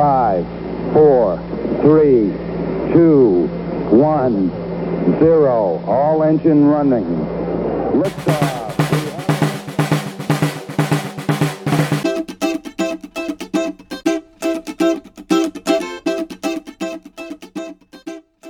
[0.00, 0.46] Five,
[0.94, 1.36] four,
[1.82, 2.32] three,
[2.90, 3.50] two,
[3.90, 4.48] one,
[5.20, 5.76] zero.
[5.86, 7.04] All engine running.
[7.92, 8.70] Liftoff.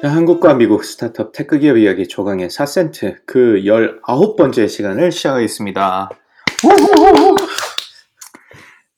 [0.05, 6.11] 한국과 미국 스타트업 테크 기업 이야기 조강의 4센트 그 19번째 시간을 시작하겠습니다.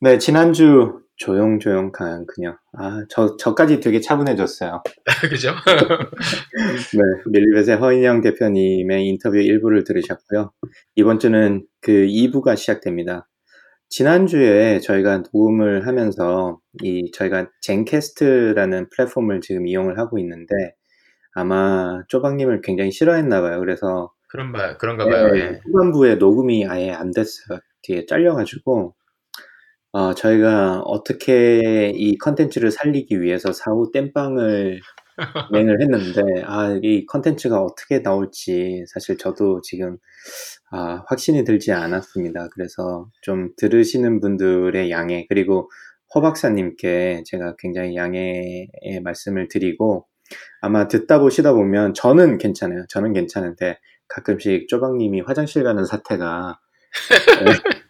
[0.01, 2.57] 네, 지난주 조용조용 간 그녀.
[2.77, 4.83] 아, 저, 저까지 되게 차분해졌어요.
[5.31, 5.53] 그죠?
[6.97, 10.51] 네, 밀리벳의 허인영 대표님의 인터뷰 일부를 들으셨고요.
[10.97, 13.29] 이번 주는 그 2부가 시작됩니다.
[13.89, 20.75] 지난주에 저희가 녹음을 하면서 이 저희가 젠캐스트라는 플랫폼을 지금 이용을 하고 있는데
[21.35, 23.61] 아마 쪼박님을 굉장히 싫어했나 봐요.
[23.61, 25.31] 그래서 그런 봐, 그런가 봐요.
[25.31, 25.61] 네, 예.
[25.65, 27.61] 후반부에 녹음이 아예 안 됐어요.
[27.83, 28.95] 뒤에 잘려가지고
[29.93, 34.81] 어, 저희가 어떻게 이 컨텐츠를 살리기 위해서 사후 땜빵을
[35.53, 39.99] 진행을 했는데 아, 이 컨텐츠가 어떻게 나올지 사실 저도 지금
[40.71, 42.49] 아, 확신이 들지 않았습니다.
[42.55, 45.71] 그래서 좀 들으시는 분들의 양해 그리고
[46.15, 50.07] 허 박사님께 제가 굉장히 양해의 말씀을 드리고
[50.63, 52.85] 아마 듣다 보시다 보면 저는 괜찮아요.
[52.89, 56.59] 저는 괜찮은데 가끔씩 쪼박님이 화장실 가는 사태가
[57.47, 57.82] 네,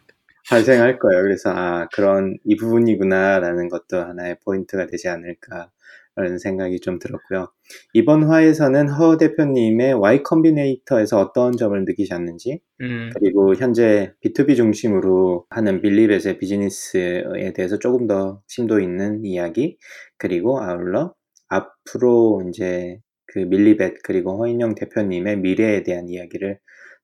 [0.53, 1.22] 발생할 거예요.
[1.22, 7.48] 그래서 아 그런 이 부분이구나라는 것도 하나의 포인트가 되지 않을까라는 생각이 좀 들었고요.
[7.95, 15.80] 이번 화에서는 허 대표님의 Y 컴비네이터에서 어떤 점을 느끼셨는지 음, 그리고 현재 B2B 중심으로 하는
[15.80, 19.78] 빌리벳의 비즈니스에 대해서 조금 더 심도 있는 이야기
[20.19, 21.14] 그리고 아울러
[21.48, 26.58] 앞으로 이제 그 밀리벳 그리고 허인영 대표님의 미래에 대한 이야기를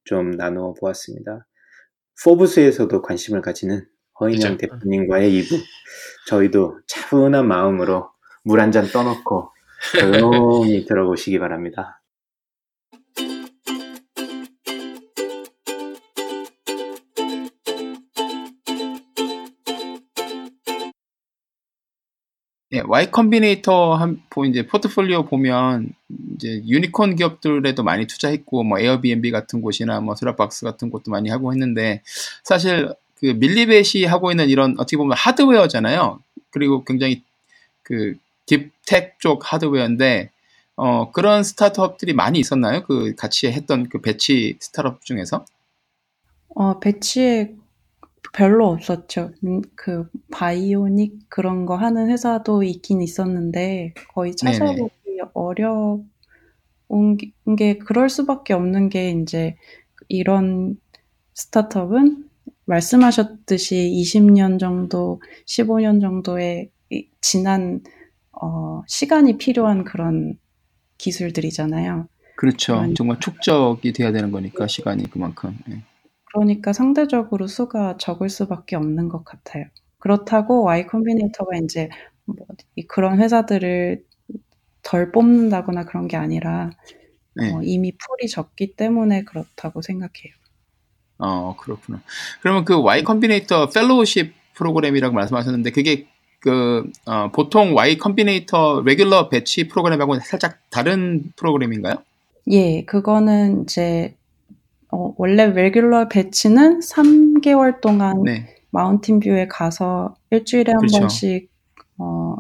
[0.05, 1.48] 좀 나누어 보았습니다.
[2.25, 3.87] 포브스에서도 관심을 가지는
[4.21, 4.69] 허인영 그죠.
[4.69, 5.61] 대표님과의 2부
[6.27, 8.11] 저희도 차분한 마음으로
[8.45, 9.51] 물 한 잔 떠놓고
[9.99, 11.98] 조용히 들어보시기 바랍니다.
[22.79, 25.91] 예, Y Combinator 한, 보- 이제 포트폴리오 보면
[26.37, 31.53] 이제 유니콘 기업들에도 많이 투자했고 뭐 에어비앤비 같은 곳이나 뭐 드랍박스 같은 곳도 많이 하고
[31.53, 32.03] 했는데
[32.45, 36.21] 사실 그 밀리벳이 하고 있는 이런 어떻게 보면 하드웨어잖아요.
[36.51, 37.23] 그리고 굉장히
[37.83, 38.17] 그
[38.47, 40.31] deep tech 쪽 하드웨어인데
[40.77, 42.85] 어 그런 스타트업들이 많이 있었나요?
[42.85, 45.45] 그 같이 했던 그 batch 스타트업 중에서?
[46.55, 47.55] 어, batch에
[48.33, 49.33] 별로 없었죠.
[49.45, 54.59] 음, 그 바이오닉 그런 거 하는 회사도 있긴 있었는데 거의 네네.
[54.59, 54.93] 찾아보기
[55.35, 56.07] 어려운
[57.19, 59.57] 게, 게 그럴 수밖에 없는 게 이제
[60.09, 60.77] 이런
[61.35, 62.29] 스타트업은
[62.65, 67.83] 말씀하셨듯이 20년 정도, 15년 정도의 이 지난
[68.33, 70.39] 어, 시간이 필요한 그런
[70.99, 72.09] 기술들이잖아요.
[72.37, 72.75] 그렇죠.
[72.75, 72.95] 그러니까.
[72.97, 75.59] 정말 축적이 돼야 되는 거니까 시간이 그만큼.
[75.71, 75.83] 예.
[76.33, 79.65] 그러니까 상대적으로 수가 적을 수밖에 없는 것 같아요.
[79.99, 81.89] 그렇다고 Y 컴비네이터가 이제
[82.25, 82.37] 뭐
[82.77, 84.05] 이- 그런 회사들을
[84.83, 86.71] 덜 뽑는다거나 그런 게 아니라
[87.35, 87.53] 네.
[87.53, 90.35] 어, 이미 pool이 적기 때문에 그렇다고 생각해요.
[91.19, 92.01] 어, 그렇구나.
[92.43, 96.07] 그러면 그 Y Combinator fellowship 프로그램이라고 말씀하셨는데 그게
[96.41, 101.97] 그 어, 보통 Y Combinator regular batch 프로그램하고 살짝 다른 프로그램인가요?
[102.51, 104.15] 예, 그거는 이제
[104.91, 108.57] 어, 원래 regular batch는 3개월 동안 네.
[108.71, 111.01] 마운틴 뷰에 가서 일주일에 한 그렇죠.
[111.01, 111.51] 번씩
[111.99, 112.37] 어,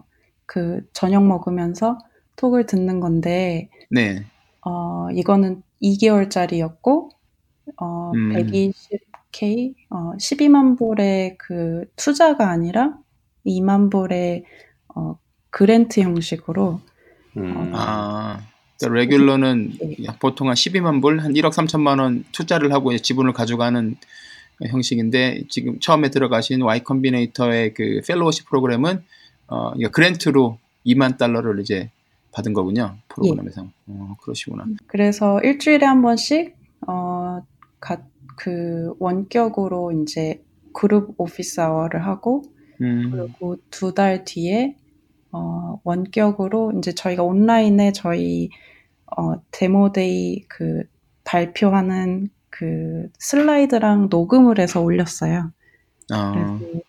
[0.47, 1.99] 그 저녁 먹으면서
[2.37, 4.25] talk을 듣는 건데 네.
[4.65, 7.11] 어, 이거는 2개월짜리였고,
[7.77, 8.33] 어, 음.
[8.33, 12.99] 120K, 어, 12만 불의 그 투자가 아니라
[13.47, 14.45] 2만 불의
[14.95, 15.19] 어,
[15.51, 16.81] grant 형식으로,
[17.37, 18.41] 음, 아,
[18.79, 19.97] 그러니까 regular는 네.
[20.21, 23.97] 보통 한 12만 불, 한 1억 3천만 원 투자를 하고 지분을 가져가는
[24.67, 29.03] 형식인데 지금 처음에 들어가신 Y 컴비네이터의 그 fellowship 프로그램은
[29.49, 31.91] 어, 이거 grant로 2만 달러를 이제
[32.33, 32.97] 받은 거군요.
[33.09, 33.67] 프로그램에서.
[33.87, 34.67] 어, 그러시구나.
[34.87, 36.55] 그래서 일주일에 한 번씩,
[36.87, 37.41] 어,
[37.81, 37.99] 가,
[38.37, 40.43] 그 원격으로 이제
[40.73, 42.43] 그룹 office hour를 하고,
[42.81, 44.77] 음, 그리고 두 달 뒤에
[45.33, 48.51] 어, 원격으로 이제 저희가 온라인에 저희
[49.17, 50.85] 어, demo day 그
[51.25, 55.53] 발표하는 그 슬라이드랑 녹음을 해서 올렸어요.
[56.13, 56.81] 어, 그래서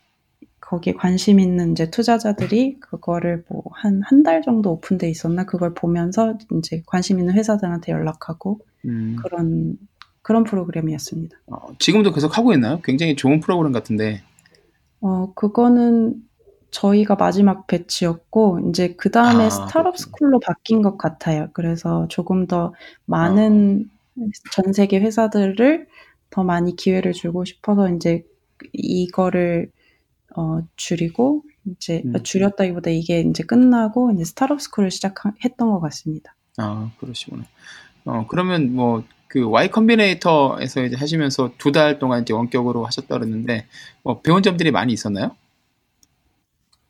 [0.62, 6.38] 거기에 관심 있는 이제 투자자들이 그거를 뭐 한 한 달 정도 오픈돼 있었나 그걸 보면서
[6.58, 9.16] 이제 관심 있는 회사들한테 연락하고 음.
[9.22, 9.78] 그런
[10.22, 11.38] 그런 프로그램이었습니다.
[11.48, 12.80] 어, 지금도 계속 하고 있나요?
[12.84, 14.22] 굉장히 좋은 프로그램 같은데.
[15.02, 16.16] 어, 그거는
[16.72, 19.98] 저희가 마지막 배치였고 이제 그 다음에 아, 스타트업 그렇군요.
[19.98, 21.50] 스쿨로 바뀐 것 같아요.
[21.54, 22.74] 그래서 조금 더
[23.06, 23.90] 많은
[24.52, 25.88] 전 세계 회사들을
[26.30, 28.24] 더 많이 기회를 주고 싶어서 이제
[28.74, 29.72] 이거를
[30.36, 32.14] 어, 줄이고 이제 음.
[32.24, 36.36] 줄였다기보다 이게 이제 끝나고 이제 스타트업 스쿨을 시작했던 것 같습니다.
[36.58, 37.44] 아, 그러시구나.
[38.06, 43.68] 어, 그러면 뭐, 그 Y 컴비네이터에서 이제 하시면서 두 달 동안 이제 원격으로 하셨다 그랬는데,
[44.04, 45.36] 뭐, 배운 점들이 많이 있었나요?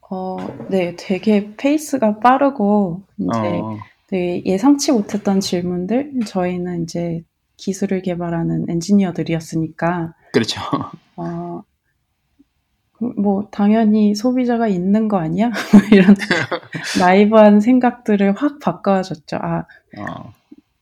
[0.10, 0.38] 어,
[0.70, 3.78] 네, 되게 페이스가 빠르고 이제 어,
[4.08, 7.24] 되게 예상치 못했던 질문들 저희는 이제
[7.58, 10.62] 기술을 개발하는 엔지니어들이었으니까 그렇죠.
[11.16, 11.62] 어,
[12.94, 15.50] 그뭐 당연히 소비자가 있는 거 아니야?
[15.74, 16.16] 뭐 이런
[17.00, 19.38] 나이브한 생각들을 확 바꿔줬죠.
[19.38, 19.66] 아,
[19.98, 20.34] 어,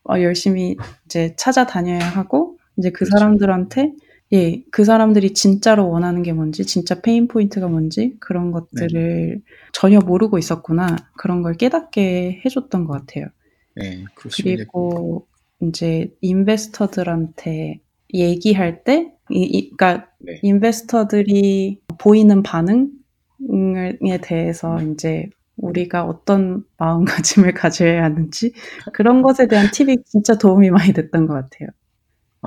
[0.10, 3.18] 어, 열심히 이제 찾아다녀야 하고 이제 그 그렇죠.
[3.18, 3.94] 사람들한테
[4.34, 9.42] 예, 그 사람들이 진짜로 원하는 게 뭔지, 진짜 pain point가 뭔지 그런 것들을
[9.72, 13.28] 전혀 모르고 있었구나 그런 걸 깨닫게 해줬던 것 같아요.
[13.76, 14.04] 네.
[14.16, 15.28] 그리고
[15.62, 17.80] 이제 investor들한테
[18.14, 20.40] 얘기할 때, 이, 이, 그러니까 네.
[20.42, 28.54] investor들이 보이는 반응에 대해서 이제 우리가 어떤 마음가짐을 가져야 하는지
[28.94, 31.70] 그런 것에 대한 팁이 진짜 도움이 많이 됐던 것 같아요.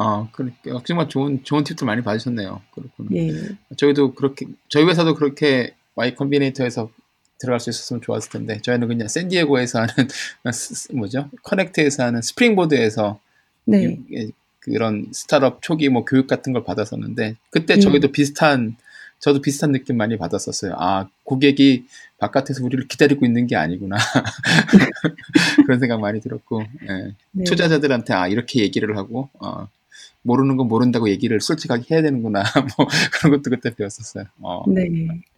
[0.03, 2.63] 아, 그렇게, 어, 정말 좋은, 좋은 팁들 많이 받으셨네요.
[2.75, 3.11] 그렇구나.
[3.17, 3.33] 예,
[3.77, 6.91] 저희도 그렇게, 저희 회사도 그렇게 Y 컴비네이터에서
[7.39, 9.93] 들어갈 수 있었으면 좋았을 텐데, 저희는 그냥 샌디에고에서 하는,
[10.53, 11.29] 스- 뭐죠?
[11.43, 13.21] CONNECT에서 하는 Springboard에서
[13.67, 14.29] 네, 유- 예,
[14.61, 17.81] 그런 스타트업 초기 뭐 교육 같은 걸 받았었는데 그때 음.
[17.81, 18.77] 저희도 비슷한
[19.19, 20.75] 저도 비슷한 느낌 많이 받았었어요.
[20.79, 21.87] 아 고객이
[22.19, 23.97] 바깥에서 우리를 기다리고 있는 게 아니구나
[25.67, 27.15] 그런 생각 많이 들었고 예.
[27.33, 27.45] 네.
[27.45, 29.69] 투자자들한테 아 이렇게 얘기를 하고 어,
[30.23, 32.43] 모르는 건 모른다고 얘기를 솔직하게 해야 되는구나
[32.79, 34.25] 뭐 그런 것도 그때 배웠었어요.
[34.43, 34.63] 어,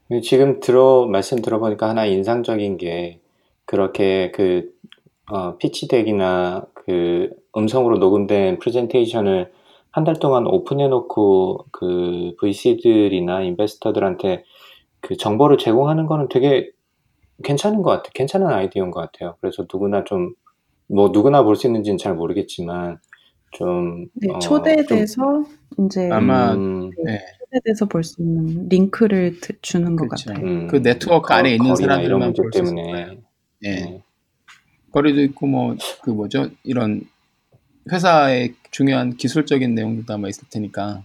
[0.08, 3.20] 네, 지금 들어 말씀 들어보니까 하나 인상적인 게
[3.64, 4.72] 그렇게 그
[5.30, 9.52] 어, 피치 덱이나 그 음성으로 녹음된 프레젠테이션을
[9.90, 14.44] 한 달 동안 오픈해 놓고 그 VC들이나 인베스터들한테
[15.00, 16.70] 그 정보를 제공하는 거는 되게
[17.44, 18.10] 괜찮은 것 같아요.
[18.14, 19.36] 괜찮은 아이디어인 것 같아요.
[19.40, 20.34] 그래서 누구나 좀
[20.88, 22.98] 뭐 누구나 볼 수 있는지는 잘 모르겠지만
[23.52, 25.44] 좀 네, 어, 초대돼서
[25.78, 27.20] 이제 아마 음, 네.
[27.38, 30.30] 초대돼서 볼 수 있는 링크를 드- 주는 것 그렇죠.
[30.32, 30.46] 같아요.
[30.46, 33.06] 음, 그 네트워크 거- 안에 있는 사람들만 볼 수 있을 때문에 거예요.
[33.64, 33.70] 예.
[33.74, 34.02] 네.
[34.92, 37.02] 거리도 있고 뭐 그 뭐죠 이런
[37.90, 41.02] 회사의 중요한 기술적인 내용도 아마 있을 테니까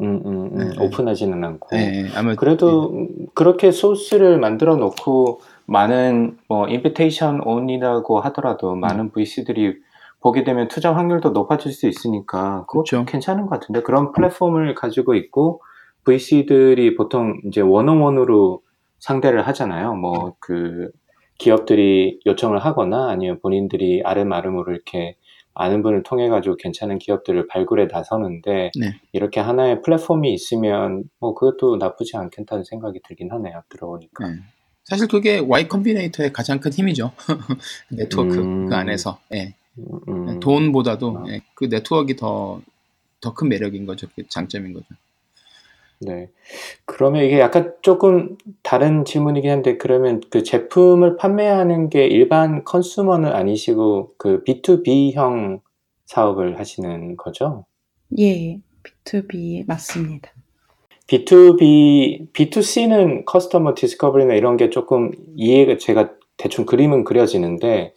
[0.00, 0.84] 음, 음, 음, 네.
[0.84, 1.76] 오픈하지는 않고.
[1.76, 2.08] 예, 예.
[2.14, 8.80] 아마 그래도 음, 그렇게 소스를 만들어 놓고 많은 뭐 인비테이션 온이라고 하더라도 음.
[8.80, 9.76] 많은 VC들이
[10.20, 13.04] 보게 되면 투자 확률도 높아질 수 있으니까 그것도 그렇죠.
[13.04, 15.62] 괜찮은 것 같은데 그런 플랫폼을 가지고 있고
[16.04, 18.62] VC들이 보통 이제 원어원으로
[18.98, 19.94] 상대를 하잖아요.
[19.94, 20.90] 뭐 그
[21.38, 25.14] 기업들이 요청을 하거나 아니면 본인들이 아름아름으로 이렇게
[25.54, 29.00] 아는 분을 통해 가지고 괜찮은 기업들을 발굴해 나서는데 네.
[29.12, 33.62] 이렇게 하나의 플랫폼이 있으면 뭐 그것도 나쁘지 않겠다는 생각이 들긴 하네요.
[33.68, 34.28] 들어보니까.
[34.28, 34.34] 예.
[34.84, 37.12] 사실 그게 Y Combinator의 가장 큰 힘이죠.
[37.90, 38.66] 네트워크 음.
[38.68, 39.54] 그 안에서 예.
[40.08, 41.24] 음, 돈보다도 아.
[41.28, 42.60] 예, 그 네트워크가 더
[43.20, 44.06] 더 큰 매력인 거죠.
[44.14, 44.86] 그 장점인 거죠.
[46.00, 46.28] 네.
[46.84, 54.14] 그러면 이게 약간 조금 다른 질문이긴 한데 그러면 그 제품을 판매하는 게 일반 컨슈머는 아니시고
[54.16, 55.60] 그 B2B형
[56.06, 57.66] 사업을 하시는 거죠?
[58.18, 60.30] 예, B2B 맞습니다.
[61.08, 67.92] B2B, B2C는 커스터머 디스커버리나 이런 게 조금 이해가 제가 대충 그림은 그려지는데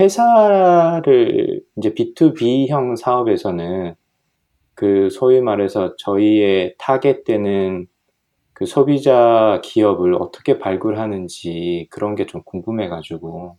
[0.00, 3.94] 회사를 이제 B2B형 사업에서는
[4.74, 7.86] 그 소위 말해서 저희의 타겟되는
[8.54, 13.58] 그 소비자 기업을 어떻게 발굴하는지 그런 게 좀 궁금해가지고.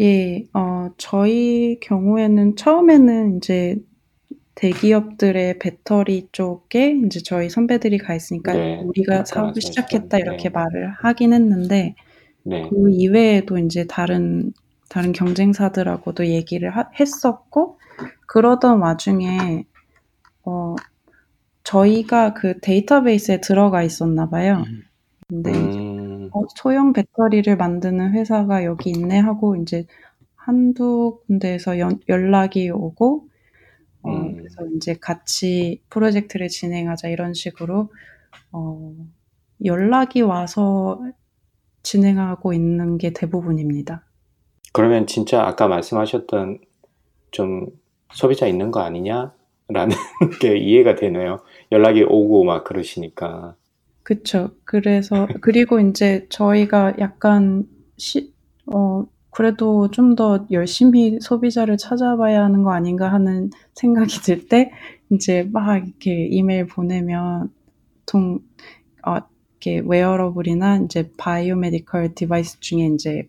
[0.00, 3.76] 예, 어, 저희 경우에는 처음에는 이제
[4.54, 10.50] 대기업들의 배터리 쪽에 이제 저희 선배들이 가 있으니까 네, 우리가 사업을 시작했다 이렇게 네.
[10.50, 11.94] 말을 하긴 했는데
[12.44, 12.68] 네.
[12.68, 14.52] 그 이외에도 이제 다른
[14.88, 17.78] 다른 경쟁사들하고도 얘기를 하- 했었고
[18.26, 19.64] 그러던 와중에
[20.44, 20.76] 어
[21.64, 24.64] 저희가 그 데이터베이스에 들어가 있었나 봐요.
[24.66, 24.82] 음.
[25.28, 29.86] 근데 음, 어, 소형 배터리를 만드는 회사가 여기 있네 하고 이제
[30.36, 33.28] 한두 군데에서 연- 연락이 오고
[34.02, 34.36] 어, 음.
[34.36, 37.90] 그래서 이제 같이 프로젝트를 진행하자 이런 식으로
[38.52, 38.94] 어,
[39.64, 41.02] 연락이 와서
[41.82, 44.04] 진행하고 있는 게 대부분입니다.
[44.72, 46.58] 그러면 진짜 아까 말씀하셨던
[47.30, 47.66] 좀
[48.12, 49.34] 소비자 있는 거 아니냐?
[49.68, 49.96] 라는
[50.40, 51.40] 게 이해가 되네요.
[51.72, 53.56] 연락이 오고 막 그러시니까.
[54.02, 54.50] 그쵸.
[54.64, 57.64] 그래서 그리고 인제 저희가 약간
[57.98, 58.32] 시
[58.66, 64.70] 어 그래도 좀 더 열심히 소비자를 찾아봐야 하는 거 아닌가 하는 생각이 들때
[65.10, 67.50] 인제 막 이렇게 이메일 보내면
[68.06, 68.40] 보통
[69.06, 69.16] 어
[69.60, 73.28] 이렇게 wearable이나 인제 biomedical device 중에 인제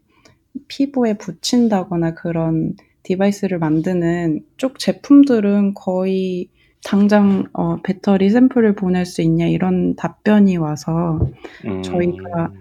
[0.68, 6.50] 피부에 붙인다거나 그런 device를 만드는 쪽 제품들은 거의
[6.84, 11.20] 당장 어 "배터리 샘플을 보낼 수 있냐?" 이런 답변이 와서
[11.66, 11.82] 음.
[11.84, 12.52] 저희가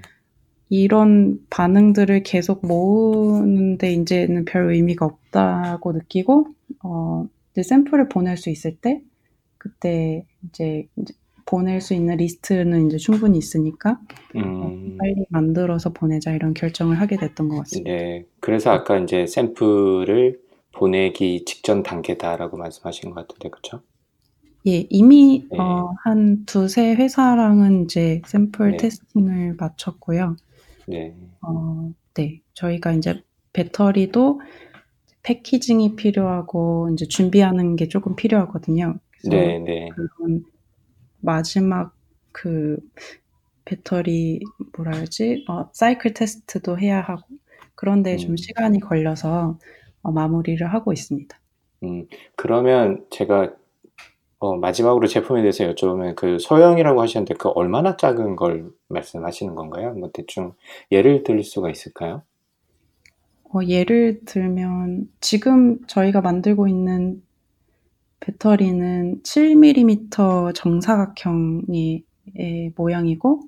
[0.71, 6.49] 이런 반응들을 계속 모으는데 인제는 별 의미가 없다고 느끼고
[6.85, 9.03] 어 이제 샘플을 보낼 수 있을 때
[9.57, 11.15] 그때 이제 인제
[11.49, 13.99] 보낼 수 있는 리스트는 인제 충분히 있으니까
[14.61, 14.97] 어 음.
[14.99, 17.93] '빨리 만들어서 보내자.' 이런 결정을 하게 됐던 것 같습니다.
[17.95, 18.27] 네.
[18.41, 20.41] 그래서 아까 인제 "샘플을
[20.73, 23.81] 보내기 직전 단계다."라고 말씀하신 것 같은데 그쵸?
[24.67, 24.87] 예.
[24.91, 25.59] 이미 네.
[25.59, 28.77] 어한2-3 회사랑은 인제 샘플 네.
[28.77, 30.37] 테스팅을 마쳤고요.
[30.87, 31.15] 네.
[31.43, 32.43] 어 네.
[32.55, 34.41] 저희가 인제 배터리도
[35.23, 38.99] 패키징이 필요하고 인제 준비하는 게 쪼금 필요하거든요.
[39.11, 39.89] 그래서 네 네.
[39.91, 40.45] 그런
[41.21, 41.95] 마지막
[42.33, 42.79] 그
[43.65, 44.41] 배터리
[44.77, 45.45] 뭐라 그러지?
[45.49, 47.23] 어 사이클 테스트도 해야 하고
[47.75, 48.37] 그런 데에 좀 음.
[48.37, 49.59] 시간이 걸려서
[50.03, 51.39] 어 마무리를 하고 있습니다.
[51.85, 52.07] 음.
[52.37, 53.53] 그러면 제가
[54.41, 59.93] 어 마지막으로 제품에 대해서 여쭤보면 그 소형이라고 하셨는데 그 얼마나 작은 걸 말씀하시는 건가요?
[59.95, 60.55] 뭐 대충
[60.93, 62.23] 예를 들 수가 있을까요?
[63.53, 67.23] 어 예를 들면 지금 저희가 만들고 있는
[68.21, 72.05] 배터리는 7 밀리미터 정사각형의
[72.37, 73.43] 의 모양이고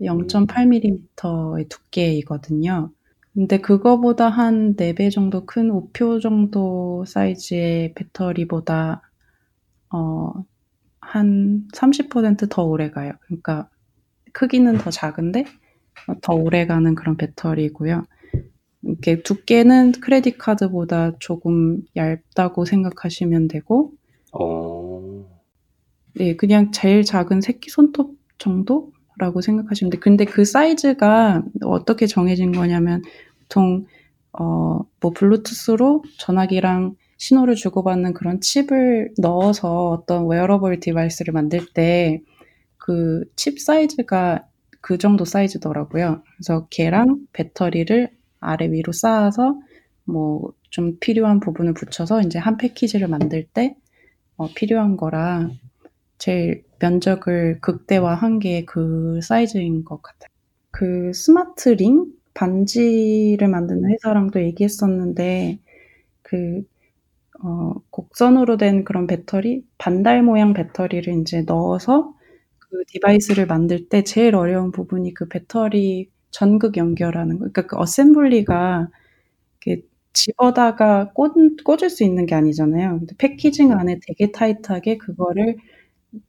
[0.00, 0.68] 0.8 음.
[0.70, 2.90] 밀리미터의 두께이거든요.
[3.34, 9.02] 근데 그거보다 한 4배 정도 큰 우표 정도 사이즈의 배터리보다
[9.90, 10.44] 어
[11.02, 13.12] 한 30%더 오래 가요.
[13.26, 13.68] 그러니까
[14.32, 15.44] 크기는 더 작은데
[16.08, 18.04] 어더 오래 가는 그런 배터리고요.
[18.82, 23.92] 이렇게 두께는 크레딧 카드보다 조금 얇다고 생각하시면 되고
[24.32, 25.24] 어.
[26.14, 26.36] 네.
[26.36, 30.00] 그냥 제일 작은 새끼 손톱 정도라고 생각하시면 돼요.
[30.02, 33.02] 근데 그 사이즈가 어떻게 정해진 거냐면
[33.40, 33.86] 보통
[34.32, 42.22] 어 뭐 블루투스로 전화기랑 신호를 주고받는 그런 칩을 넣어서 어떤 wearable device를 만들 때
[42.78, 44.46] 그 칩 사이즈가
[44.80, 46.22] 그 정도 사이즈더라고요.
[46.36, 48.10] 그래서 걔랑 배터리를
[48.42, 49.60] 아래 위로 쌓아서
[50.04, 53.76] 뭐 좀 필요한 부분을 붙여서 인제 한 패키지를 만들 때
[54.38, 55.50] 어 필요한 거라
[56.18, 60.28] 제일 면적을 극대화한 게 그 사이즈인 것 같아요.
[60.70, 65.58] 그 smart ring 반지를 만드는 회사랑도 얘기했었는데
[66.22, 66.64] 그
[67.44, 72.14] 어 곡선으로 된 그런 배터리 반달 모양 배터리를 인제 넣어서
[72.58, 78.88] 그 device를 만들 때 제일 어려운 부분이 그 배터리 전극 연결하는 거 그러니까 그 assembly가
[79.66, 79.82] 이렇게
[80.14, 81.34] 집어다가 꽂
[81.64, 83.00] 꽂을 수 있는 게 아니잖아요.
[83.00, 85.56] 근데 패키징 안에 되게 타이트하게 그거를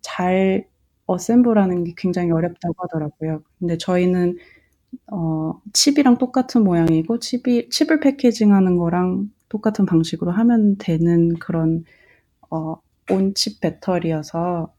[0.01, 0.67] 잘
[1.07, 3.43] 어셈블하는 게 굉장히 어렵다고 하더라고요.
[3.59, 4.37] 근데 저희는
[5.11, 11.83] 어 칩이랑 똑같은 모양이고 칩이 칩을 패키징하는 거랑 똑같은 방식으로 하면 되는 그런
[12.51, 12.75] 어
[13.11, 14.73] 온칩 배터리여서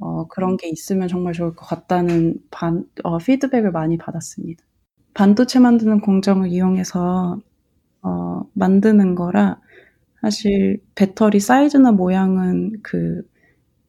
[0.00, 4.64] 어 그런 게 있으면 정말 좋을 것 같다는 반 어 피드백을 많이 받았습니다.
[5.14, 7.40] 반도체 만드는 공정을 이용해서
[8.02, 9.60] 어 만드는 거라
[10.22, 13.22] 사실 배터리 사이즈나 모양은 그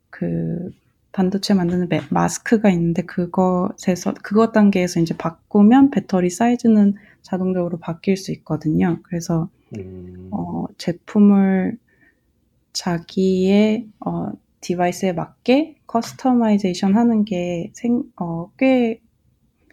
[0.09, 0.69] 그
[1.11, 8.31] 반도체 만드는 매 마스크가 있는데 그것에서 그것 단계에서 인제 바꾸면 배터리 사이즈는 자동적으로 바뀔 수
[8.33, 8.99] 있거든요.
[9.03, 10.29] 그래서 음.
[10.31, 11.77] 어 제품을
[12.73, 18.99] 자기의 어 device에 맞게 customization 하는 게 생 어 꽤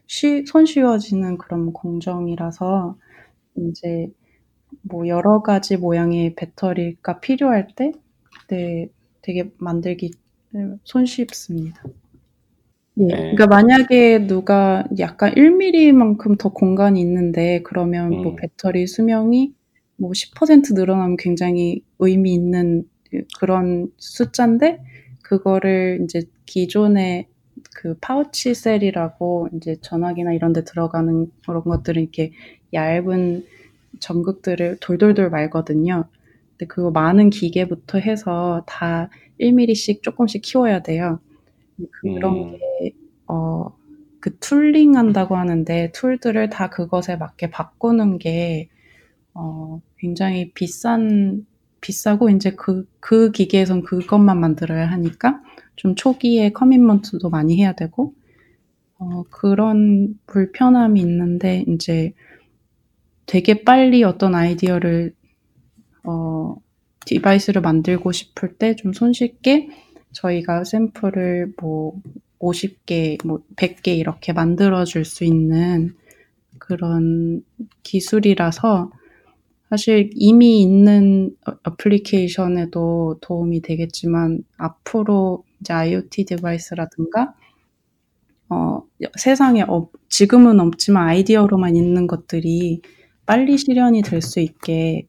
[0.09, 2.99] 쉬 손쉬워지는 그런 공정이라서
[3.57, 4.09] 인제
[4.83, 7.93] 뭐 여러 가지 모양의 배터리가 필요할 때
[8.41, 8.89] 그때
[9.23, 10.13] 되게 만들기
[10.57, 11.83] 음 손쉽습니다.
[13.01, 13.05] 예.
[13.07, 13.09] 네.
[13.17, 18.37] 그러니까 만약에 누가 약간 1 밀리만큼 더 공간이 있는데 그러면 뭐 음.
[18.37, 19.53] 배터리 수명이
[19.97, 22.85] 뭐 10% 늘어나면 굉장히 의미 있는
[23.23, 24.81] 그 그런 숫자인데
[25.23, 27.27] 그거를 인제 기존의
[27.77, 32.33] 그 pouch cell이라고 인제 전화기나 이런 데 들어가는 그런 것들은 이렇게
[32.73, 33.45] 얇은
[34.01, 36.07] 전극들을 돌돌돌 말거든요.
[36.53, 41.21] 근데 그거 마는 기계부터 해서 다1 밀리씩 쪼끔씩 키워야 돼요.
[42.15, 42.59] 그런 음.
[42.59, 42.93] 게
[43.29, 43.73] 어
[44.21, 48.69] 그 tooling 한다고 하는데 tool들을 다 그것에 맞게 바꾸는 게
[49.35, 51.47] 어 굉장히 비싼
[51.85, 55.43] 비싸고 인제 그 그 기계에선 그것만 만들어야 하니까
[55.77, 58.15] 좀 초기에 커밋먼트도 많이 해야 되고
[58.99, 62.15] 어, 그런 불편함이 있는데 이제
[63.27, 65.15] 되게 빨리 어떤 아이디어를
[66.05, 66.57] 어,
[67.07, 69.69] 디바이스를 만들고 싶을 때 좀 손쉽게
[70.13, 72.01] 저희가 샘플을 뭐
[72.39, 75.95] 50개, 뭐 100개 이렇게 만들어 줄 수 있는
[76.59, 77.43] 그런
[77.83, 78.91] 기술이라서
[79.71, 87.35] 사실 이미 있는 어플리케이션에도 도움이 되겠지만 앞으로 이제 IoT 디바이스라든가
[88.51, 88.83] 어,
[89.19, 92.83] 세상에 어, 지금은 없지만 아이디어로만 있는 것들이
[93.27, 95.09] 빨리 실현이 될 수 있게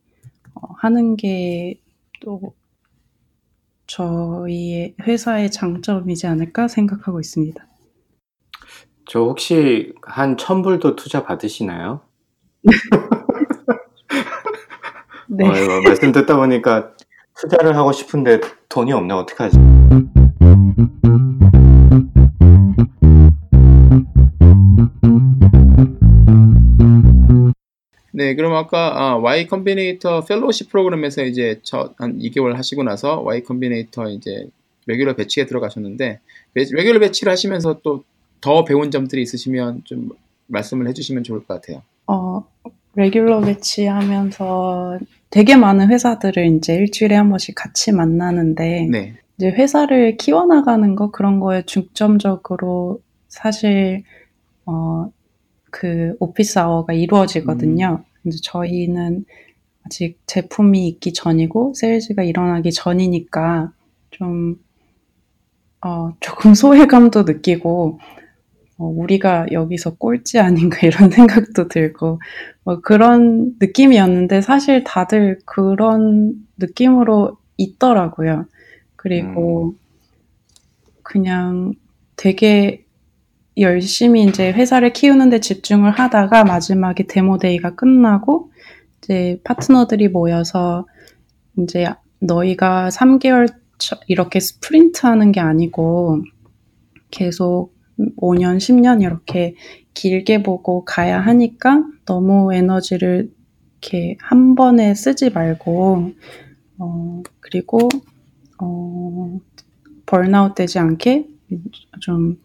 [0.56, 1.80] 어, 하는 게
[2.22, 2.56] 또
[3.88, 7.68] 저희의 회사의 장점이지 않을까 생각하고 있습니다.
[9.08, 12.02] 저 혹시 한 천불도 투자 받으시나요?
[15.28, 15.46] 네.
[15.48, 16.92] 어, 말씀 듣다 보니까
[17.40, 18.40] 투자를 하고 싶은데
[18.70, 19.58] 돈이 없네 어떡하지?
[28.12, 33.44] 네, 그럼 아까 아, Y Combinator fellowship 프로그램에서 이제 저 한 2개월 하시고 나서 Y
[33.44, 34.48] Combinator 이제
[34.86, 36.20] regular batch에 들어가셨는데
[36.54, 38.04] regular batch를 하시면서 또
[38.42, 40.12] 더 배운 점들이 있으시면 좀
[40.46, 41.82] 말씀을 해주시면 좋을 것 같아요.
[42.06, 42.46] 어,
[42.96, 45.00] regular batch하면서
[45.30, 51.40] 되게 많은 회사들을 이제 일주일에 한 번씩 같이 만나는데 네, 이제 회사를 키워나가는 거 그런
[51.40, 54.04] 거에 중점적으로 사실
[54.66, 55.12] 어,
[55.72, 58.04] 그 office hour가 이루어지거든요.
[58.24, 59.26] 근데 저희는
[59.84, 63.72] 아직 제품이 있기 전이고 sales가 일어나기 전이니까
[64.12, 64.56] 좀
[65.82, 68.00] 어, 조금 소외감도 느끼고
[68.78, 72.20] 어, 우리가 여기서 꼴찌 아닌가 이런 생각도 들고
[72.64, 78.46] 뭐 그런 느낌이었는데 사실 다들 그런 느낌으로 있더라고요.
[78.96, 79.76] 그리고
[81.04, 81.74] 그냥
[82.16, 82.86] 되게
[83.58, 88.52] 열심히 이제 회사를 키우는데 집중을 하다가 마지막에 데모데이가 끝나고
[88.98, 90.88] 이제 파트너들이 모여서
[91.58, 91.88] 이제
[92.20, 93.54] 너희가 3개월
[94.08, 96.24] 이렇게 스프린트 하는 게 아니고
[97.12, 97.75] 계속
[98.18, 99.56] 5년, 10년 이렇게
[99.94, 103.32] 길게 보고 가야 하니까 너무 에너지를
[103.82, 106.12] 이렇게 한 번에 쓰지 말고,
[106.80, 107.90] 어, 그리고,
[108.60, 109.40] 어,
[110.06, 111.28] 벌나웃 되지 않게
[112.02, 112.40] 좀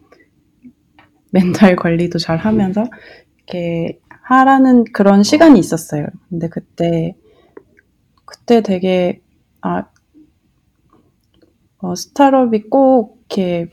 [1.31, 2.83] 멘탈 관리도 잘 하면서
[3.37, 6.07] 이렇게 하라는 그런 시간이 있었어요.
[6.29, 7.15] 근데 그때,
[8.25, 9.21] 그때 되게,
[9.61, 9.85] 아,
[11.79, 13.69] 어, 스타트업이 꼭 이렇게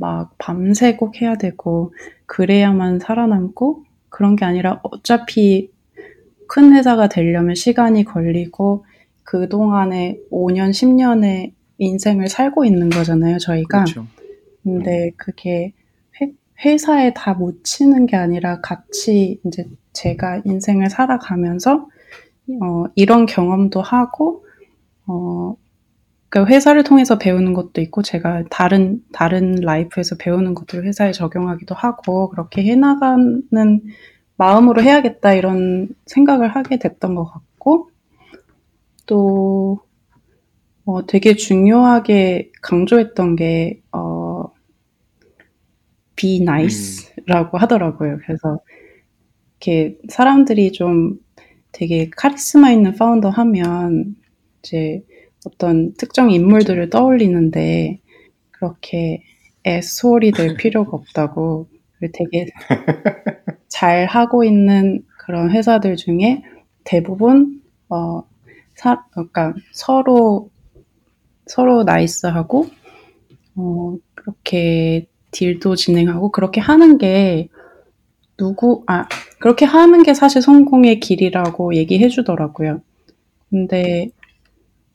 [0.00, 1.92] 막 밤새 꼭 해야 되고
[2.24, 5.70] 그래야만 살아남고 그런 게 아니라 어차피
[6.48, 8.86] 큰 회사가 되려면 시간이 걸리고
[9.22, 13.84] 그동안에 5년, 10년의 인생을 살고 있는 거잖아요, 저희가.
[13.84, 14.06] 그렇죠.
[14.62, 15.72] 근데 그게
[16.62, 21.88] 회, 사에 다 묻히는 게 아니라 같이 이제 제가 인생을 살아가면서
[22.62, 24.44] 어, 이런 경험도 하고
[25.06, 25.56] 어,
[26.30, 32.30] 그 회사를 통해서 배우는 것도 있고 제가 다른 다른 라이프에서 배우는 것들을 회사에 적용하기도 하고
[32.30, 33.82] 그렇게 해나가는
[34.36, 37.90] 마음으로 해야겠다 이런 생각을 하게 됐던 것 같고
[39.06, 39.80] 또
[40.84, 44.44] 어, 되게 중요하게 강조했던 게 어,
[46.14, 48.18] be nice라고 하더라고요.
[48.24, 48.60] 그래서
[49.58, 51.18] 이렇게 사람들이 좀
[51.72, 54.14] 되게 카리스마 있는 파운더 하면
[54.62, 55.02] 이제
[55.46, 57.98] 어떤 특정 인물들을 떠올리는데
[58.50, 59.22] 그렇게
[59.66, 61.66] 애소리 될 필요가 없다고
[62.12, 62.46] 되게
[63.68, 66.42] 잘 하고 있는 그런 회사들 중에
[66.84, 68.22] 대부분 어
[68.74, 70.50] 사, 그러니까 서로
[71.46, 72.66] 서로 nice하고
[73.56, 77.48] 어 그렇게 deal도 진행하고 그렇게 하는 게
[78.36, 79.06] 누구 아
[79.38, 82.80] 그렇게 하는 게 사실 성공의 길이라고 얘기해 주더라고요.
[83.50, 84.10] 근데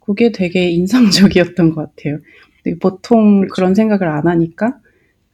[0.05, 2.19] 그게 되게 인상적이었던 것 같아요.
[2.79, 3.53] 보통 그렇죠.
[3.53, 4.79] 그런 생각을 안 하니까.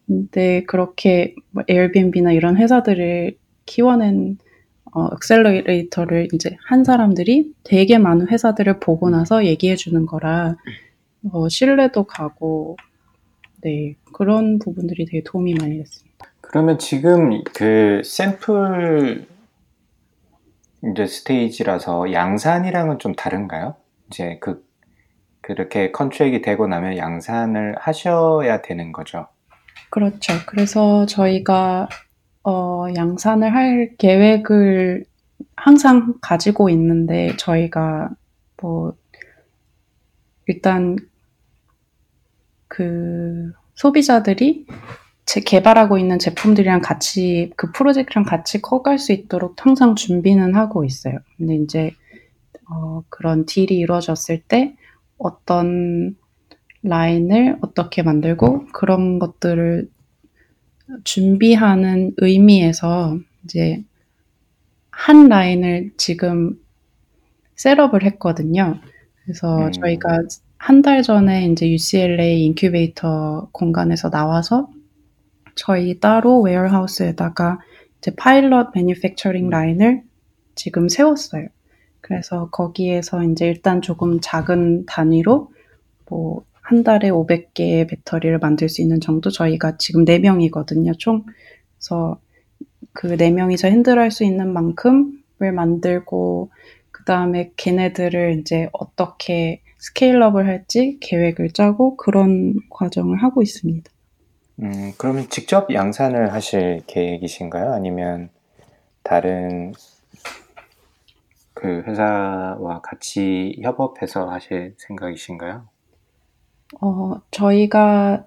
[0.07, 4.37] 근데 그렇게 뭐 Airbnb나 이런 회사들을 키워낸
[4.93, 10.57] 어, accelerator를 이제 한 사람들이 되게 많은 회사들을 보고 나서 얘기해 주는 거라
[11.31, 12.75] 어, 신뢰도 가고
[13.61, 16.27] 네 그런 부분들이 되게 도움이 많이 됐습니다.
[16.41, 19.25] 그러면 지금 그 샘플
[20.91, 23.75] 이제 스테이지라서 양산이랑은 좀 다른가요?
[24.11, 24.63] 이제 그
[25.41, 29.27] 그렇게 컨트랙이 되고 나면 양산을 하셔야 되는 거죠.
[29.89, 30.33] 그렇죠.
[30.45, 31.89] 그래서 저희가
[32.43, 35.05] 어, 양산을 할 계획을
[35.55, 38.09] 항상 가지고 있는데 저희가
[38.61, 38.93] 뭐
[40.47, 40.97] 일단
[42.67, 44.65] 그 소비자들이
[45.25, 51.19] 제 개발하고 있는 제품들이랑 같이 그 프로젝트랑 같이 커갈 수 있도록 항상 준비는 하고 있어요.
[51.37, 51.91] 근데 이제
[52.71, 54.75] 어, 그런 딜이 이루어졌을 때
[55.17, 56.15] 어떤
[56.83, 59.89] 라인을 어떻게 만들고 그런 것들을
[61.03, 63.83] 준비하는 의미에서 이제
[64.89, 66.59] 한 라인을 지금
[67.55, 68.79] setup을 했거든요.
[69.23, 69.71] 그래서 음.
[69.71, 70.19] 저희가
[70.57, 74.69] 한 달 전에 이제 UCLA 인큐베이터 공간에서 나와서
[75.55, 77.59] 저희 따로 warehouse에다가
[77.97, 80.03] 이제 pilot manufacturing line을
[80.53, 81.47] 지금 세웠어요.
[82.11, 85.51] 그래서 거기에서 이제 일단 조금 작은 단위로
[86.09, 91.25] 뭐 한 달에 500개의 배터리를 만들 수 있는 정도 저희가 지금 4명이거든요, 총.
[91.77, 92.17] 그래서
[92.93, 96.49] 그 4명이서 핸들할 수 있는 만큼을 만들고
[96.91, 103.91] 그다음에 걔네들을 이제 어떻게 스케일업을 할지 계획을 짜고 그런 과정을 하고 있습니다.
[104.61, 107.73] 음, 그러면 직접 양산을 하실 계획이신가요?
[107.73, 108.29] 아니면
[109.03, 109.73] 다른
[111.61, 115.67] 그 회사와 같이 협업해서 하실 생각이신가요?
[116.81, 118.25] 어, 저희가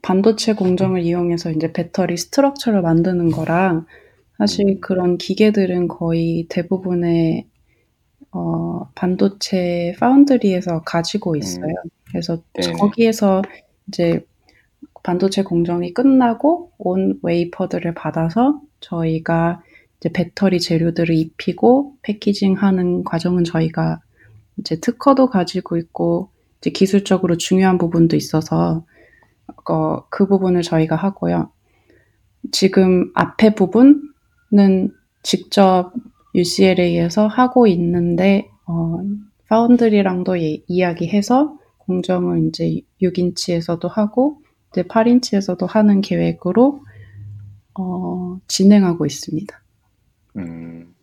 [0.00, 3.84] 반도체 공정을 이용해서 이제 배터리 스트럭처를 만드는 거랑
[4.38, 7.46] 사실 그런 기계들은 거의 대부분의
[8.32, 11.74] 어, 반도체 파운드리에서 가지고 있어요.
[12.08, 12.72] 그래서 네네.
[12.72, 13.42] 거기에서
[13.88, 14.24] 이제
[15.02, 19.62] 반도체 공정이 끝나고 온 웨이퍼들을 받아서 저희가
[20.00, 24.00] 이제 배터리 재료들을 입히고 패키징하는 과정은 저희가
[24.58, 28.84] 이제 특허도 가지고 있고 이제 기술적으로 중요한 부분도 있어서
[29.68, 31.52] 어, 그 부분을 저희가 하고요.
[32.50, 35.92] 지금 앞에 부분은 직접
[36.34, 38.98] UCLA에서 하고 있는데 어,
[39.48, 46.80] 파운드리랑도 예- 이야기해서 공정을 이제 6인치에서도 하고 이제 8인치에서도 하는 계획으로
[47.78, 49.59] 어, 진행하고 있습니다.
[50.36, 50.94] 음,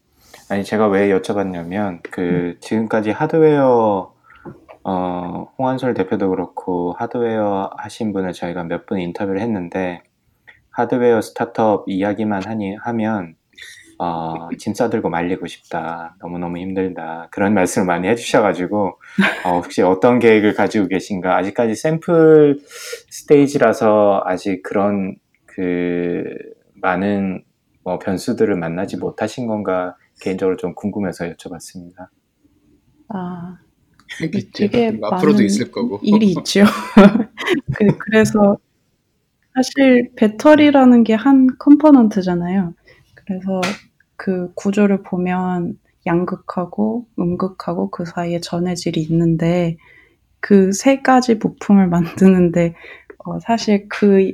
[0.49, 4.13] 아니, 제가 왜 여쭤봤냐면, 그, 지금까지 하드웨어,
[4.83, 10.01] 어, 홍한솔 대표도 그렇고, 하드웨어 하신 분을 저희가 몇 분 인터뷰를 했는데,
[10.71, 13.35] 하드웨어 스타트업 이야기만 하니, 하면,
[13.99, 16.15] 어, 짐 싸들고 말리고 싶다.
[16.21, 17.29] 너무너무 힘들다.
[17.31, 18.99] 그런 말씀을 많이 해주셔가지고,
[19.45, 21.35] 어, 혹시 어떤 계획을 가지고 계신가?
[21.37, 22.59] 아직까지 샘플
[23.09, 25.15] 스테이지라서 아직 그런,
[25.47, 26.23] 그,
[26.75, 27.43] 많은
[27.87, 32.09] 뭐 변수들을 만나지 못하신 건가 개인적으로 좀 궁금해서 여쭤봤습니다.
[33.07, 33.59] 아.
[34.53, 35.97] 되게 그리고 앞으로도 많은 있을 거고.
[36.03, 36.65] 일이 있죠.
[37.77, 38.57] 그, 그래서
[39.53, 42.73] 사실 배터리라는 게 한 컴포넌트잖아요.
[43.15, 43.61] 그래서
[44.17, 49.77] 그 구조를 보면 양극하고 음극하고 그 사이에 전해질이 있는데
[50.41, 51.87] 그 세 가지 부품을
[52.35, 52.75] 만드는데
[53.19, 54.33] 어, 사실 그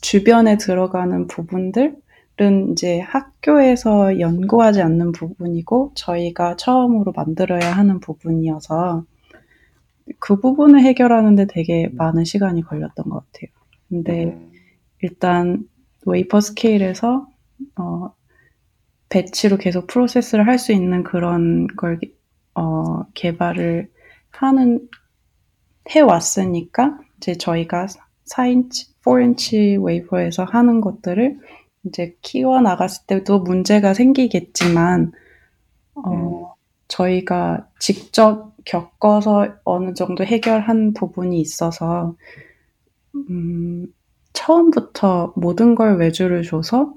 [0.00, 1.96] 주변에 들어가는 부분들
[2.40, 9.04] 은 이제 학교에서 연구하지 않는 부분이고 저희가 처음으로 만들어야 하는 부분이어서
[10.18, 13.50] 그 부분을 해결하는데 되게 많은 시간이 걸렸던 것 같아요.
[13.88, 14.52] 근데 음,
[15.02, 15.64] 일단
[16.06, 17.26] wafer scale에서
[17.76, 18.14] 어,
[19.08, 21.98] batch로 계속 process를 할 수 있는 그런 걸
[22.54, 23.90] 어, 개발을
[24.30, 24.88] 하는
[25.94, 27.86] 해 왔으니까 이제 저희가
[28.30, 31.38] 4인치, 4인치 웨이퍼에서 하는 것들을
[31.86, 35.12] 이제 키워 나갔을 때도 문제가 생기겠지만
[35.94, 36.54] 어,
[36.88, 42.14] 저희가 직접 겪어서 어느 정도 해결한 부분이 있어서
[43.14, 43.86] 음,
[44.32, 46.92] 처음부터 모든 걸 외주를 줘서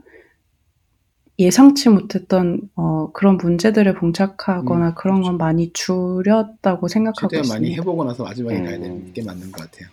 [1.38, 7.82] 예상치 못했던 어, 그런 문제들을 봉착하거나 그런 건 많이 줄였다고 생각하고 최대한 많이 있습니다.
[7.82, 8.65] 해보고 나서 마지막에 음.
[8.65, 9.88] 가야 되는 게 맞는 것 같아요.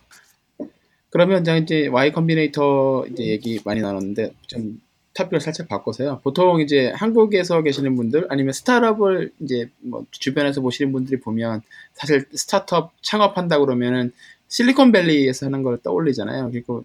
[1.10, 4.80] 그러면 이제- 이제 Y Combinator 이제 얘기 많이 나눴는데 좀
[5.16, 6.20] topic을 살짝 바꿔서요.
[6.22, 11.62] 보통 이제 한국에서 계시는 분들 아니면 스타트업을 이제 뭐 주변에서 보시는 분들이 보면
[11.94, 14.12] 사실 스타트업 창업한다 그러면은
[14.48, 16.50] 실리콘밸리에서 하는 걸 떠올리잖아요.
[16.50, 16.84] 그리고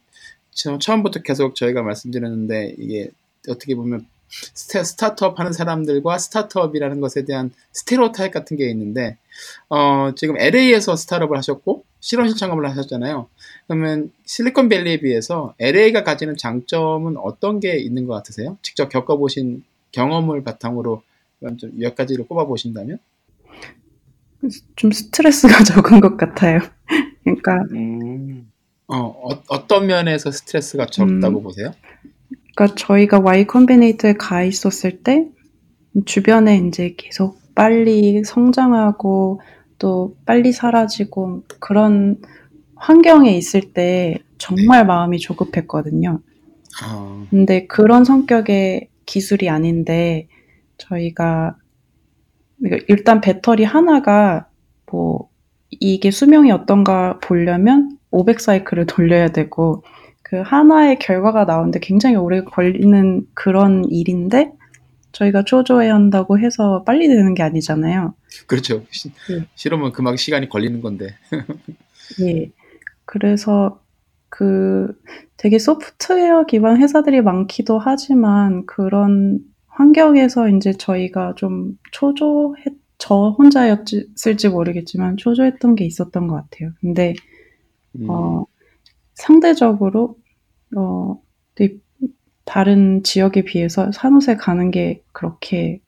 [0.54, 3.10] 처- 처음부터 계속 저희가 말씀드렸는데 이게
[3.48, 9.18] 어떻게 보면 스타, 스타트업 하는 사람들과 스타트업이라는 것에 대한 stereotype 같은 게 있는데
[9.70, 13.28] 어, 지금 LA에서 스타트업을 하셨고 실험실 창업을 하셨잖아요.
[13.68, 18.58] 그러면 실리콘밸리에 비해서 LA가 가지는 장점은 어떤 게 있는 것 같으세요?
[18.62, 21.04] 직접 겪어보신 경험을 바탕으로
[21.58, 23.00] 좀 몇 가지를 꼽아보신다면?
[24.76, 26.60] 좀 스트레스가 적은 것 같아요.
[27.24, 28.52] 그러니까, 음,
[28.88, 29.16] 어,
[29.48, 31.44] 어, 떤 면에서 스트레스가 적다고 음.
[31.44, 31.72] 보세요?
[32.56, 35.28] 그러니까 저희가 Y 컴비네이터에 가 있었을 때
[36.06, 39.42] 주변에 이제 계속 빨리 성장하고
[39.78, 42.22] 또 빨리 사라지고 그런
[42.82, 46.20] 환경에 있을 때 정말 마음이 조급했거든요.
[46.82, 50.28] 아, 근데 그런 성격의 기술이 아닌데
[50.78, 51.56] 저희가
[52.60, 54.48] 그러니까 일단 배터리 하나가
[54.92, 55.30] 뭐
[55.70, 59.84] 이게 수명이 어떤가 보려면 500사이클을 돌려야 되고
[60.24, 64.54] 그 하나의 결과가 나오는데 굉장히 오래 걸리는 그런 일인데
[65.12, 68.16] 저희가 초조해야 한다고 해서 빨리 되는 게 아니잖아요.
[68.48, 68.84] 그렇죠.
[68.90, 69.46] 시- 네.
[69.56, 71.16] 실험은 그만 시간이 걸리는 건데.
[72.22, 72.50] 예.
[73.12, 73.82] 그래서
[74.30, 74.98] 그
[75.36, 85.18] 되게 소프트웨어 기반 회사들이 많기도 하지만 그런 환경에서 이제 저희가 좀 초조했, 저 혼자였을지 모르겠지만
[85.18, 86.72] 초조했던 게 있었던 것 같아요.
[86.80, 87.14] 근데
[88.00, 88.46] 음, 어,
[89.16, 90.16] 상대적으로
[90.78, 91.22] 어,
[91.56, 91.80] 되게
[92.46, 95.82] 다른 지역에 비해서 산호세 가는 게 그렇게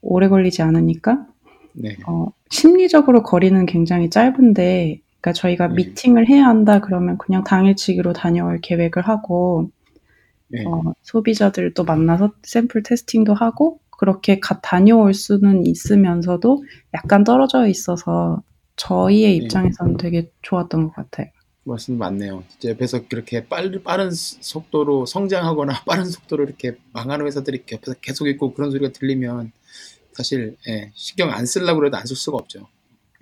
[0.00, 1.26] 오래 걸리지 않으니까
[1.72, 1.96] 네.
[2.06, 5.74] 어, 심리적으로 거리는 굉장히 짧은데, 그러니까 저희가 네.
[5.76, 9.70] 미팅을 해야 한다 그러면 그냥 당일치기로 다녀올 계획을 하고,
[10.48, 10.64] 네.
[10.66, 18.42] 어, 소비자들도 만나서 샘플 테스팅도 하고, 그렇게 가, 다녀올 수는 있으면서도 약간 떨어져 있어서
[18.76, 19.44] 저희의 네.
[19.44, 21.28] 입장에서는 되게 좋았던 것 같아요.
[21.64, 22.42] 말씀 맞네요.
[22.64, 28.72] 옆에서 그렇게 빠른, 빠른 속도로 성장하거나 빠른 속도로 이렇게 망하는 회사들이 옆에서 계속 있고 그런
[28.72, 29.52] 소리가 들리면
[30.12, 32.66] 사실 예, 신경 안 쓰려고 해도 안 쓸 수가 없죠.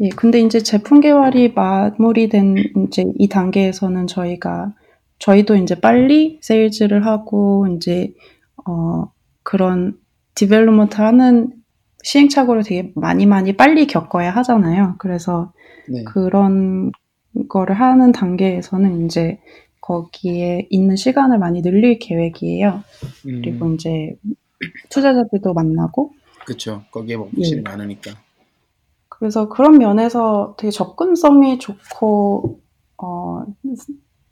[0.00, 4.72] 예, 근데 이제 제품 개발이 마무리된 이제 이 단계에서는 저희가
[5.18, 8.14] 저희도 이제 빨리 세일즈를 하고 이제
[8.66, 9.98] 어 그런
[10.34, 11.52] development 하는
[12.02, 14.94] 시행착오를 되게 많이 많이 빨리 겪어야 하잖아요.
[14.98, 15.52] 그래서
[15.86, 16.02] 네.
[16.04, 16.92] 그런
[17.48, 19.38] 거를 하는 단계에서는 이제
[19.82, 22.82] 거기에 있는 시간을 많이 늘릴 계획이에요.
[23.22, 24.16] 그리고 음, 이제
[24.88, 26.12] 투자자들도 만나고
[26.46, 26.84] 그렇죠.
[26.90, 27.62] 거기에 뭐 확실히 예.
[27.62, 28.12] 많으니까.
[29.20, 32.60] 그래서 그런 면에서 되게 접근성이 좋고,
[32.96, 33.44] 어,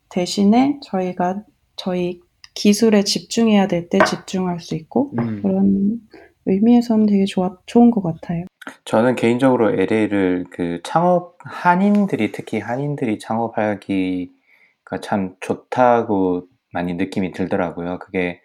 [0.09, 1.43] 대신에 저희가
[1.77, 2.21] 저희
[2.55, 6.01] 기술에 집중해야 될 때 집중할 수 있고, 음, 그런
[6.47, 8.47] 의미에서는 되게 좋아, 좋은 것 같아요.
[8.87, 17.99] 저는 개인적으로 LA를 그 창업 한인들이 특히 한인들이 창업하기가 참 좋다고 많이 느낌이 들더라고요.
[17.99, 18.41] 그게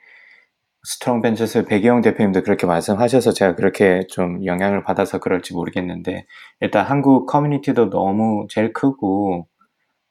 [0.86, 6.26] Strong Ventures 배기홍 대표님도 그렇게 말씀하셔서 제가 그렇게 좀 영향을 받아서 그럴지 모르겠는데
[6.60, 9.48] 일단 한국 커뮤니티도 너무 제일 크고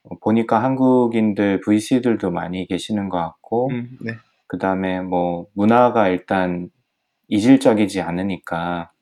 [0.05, 4.13] 어, 보니까 한국인들 VC들도 많이 계시는 것 같고 음, 네.
[4.47, 6.71] 그 다음에 뭐 문화가 일단
[7.29, 8.93] 이질적이지 않으니까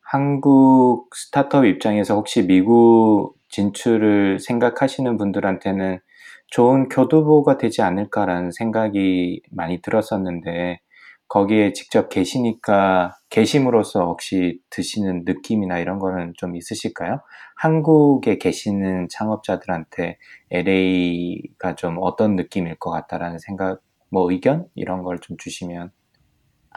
[0.00, 6.00] 한국 스타트업 입장에서 혹시 미국 진출을 생각하시는 분들한테는
[6.48, 10.80] 좋은 교두보가 되지 않을까라는 생각이 많이 들었었는데
[11.28, 17.20] 거기에 직접 계시니까 계심으로써 혹시 드시는 느낌이나 이런 거는 좀 있으실까요?
[17.56, 20.18] 한국에 계시는 창업자들한테
[20.50, 25.90] LA가 좀 어떤 느낌일 것 같다라는 생각, 뭐 의견 이런 걸 좀 주시면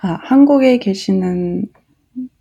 [0.01, 1.65] 아, 한국에 계시는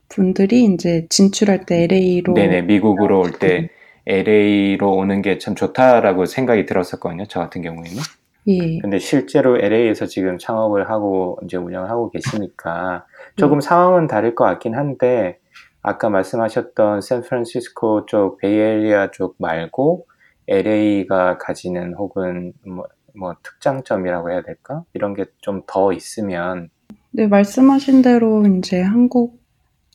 [0.09, 3.71] 분들이 이제 진출할 때 LA로 네네 미국으로 올 때
[4.07, 7.27] LA로 오는 게 참 좋다라고 생각이 들었었거든요.
[7.29, 7.99] 저 같은 경우에는.
[8.49, 13.05] 예, 근데 실제로 LA에서 지금 창업을 하고 이제 운영을 하고 계시니까
[13.37, 15.39] 조금 상황은 다를 것 같긴 한데
[15.83, 20.07] 아까 말씀하셨던 샌프란시스코 쪽 베이에리아 쪽 말고
[20.49, 24.85] LA가 가지는 혹은 뭐, 뭐 특장점이라고 해야 될까?
[24.95, 26.71] 이런 게 좀 더 있으면
[27.11, 29.41] 네, 말씀하신 대로 이제 한국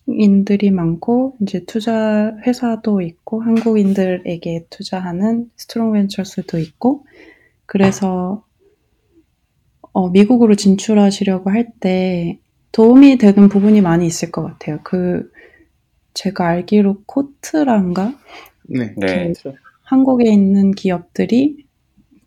[0.07, 7.05] 인들이 많고, 이제 투자 회사도 있고, 한국인들에게 투자하는 Strong Ventures도 있고,
[7.65, 8.45] 그래서,
[9.93, 12.39] 어, 미국으로 진출하시려고 할 때
[12.71, 14.79] 도움이 되는 부분이 많이 있을 것 같아요.
[14.83, 15.31] 그,
[16.15, 18.15] 제가 알기로 코트란가?
[18.69, 18.93] 네.
[18.97, 19.33] 네.
[19.83, 21.65] 한국에 있는 기업들이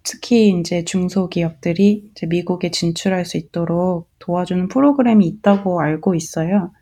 [0.04, 6.72] 특히 이제 중소기업들이 이제 미국에 진출할 수 있도록 도와주는 프로그램이 있다고 알고 있어요.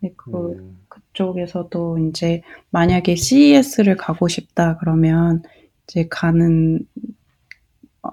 [0.00, 5.42] 네, 그, 음, 그쪽에서도 이제 만약에 CES를 가고 싶다 그러면
[5.88, 7.25] 이제 가는 어,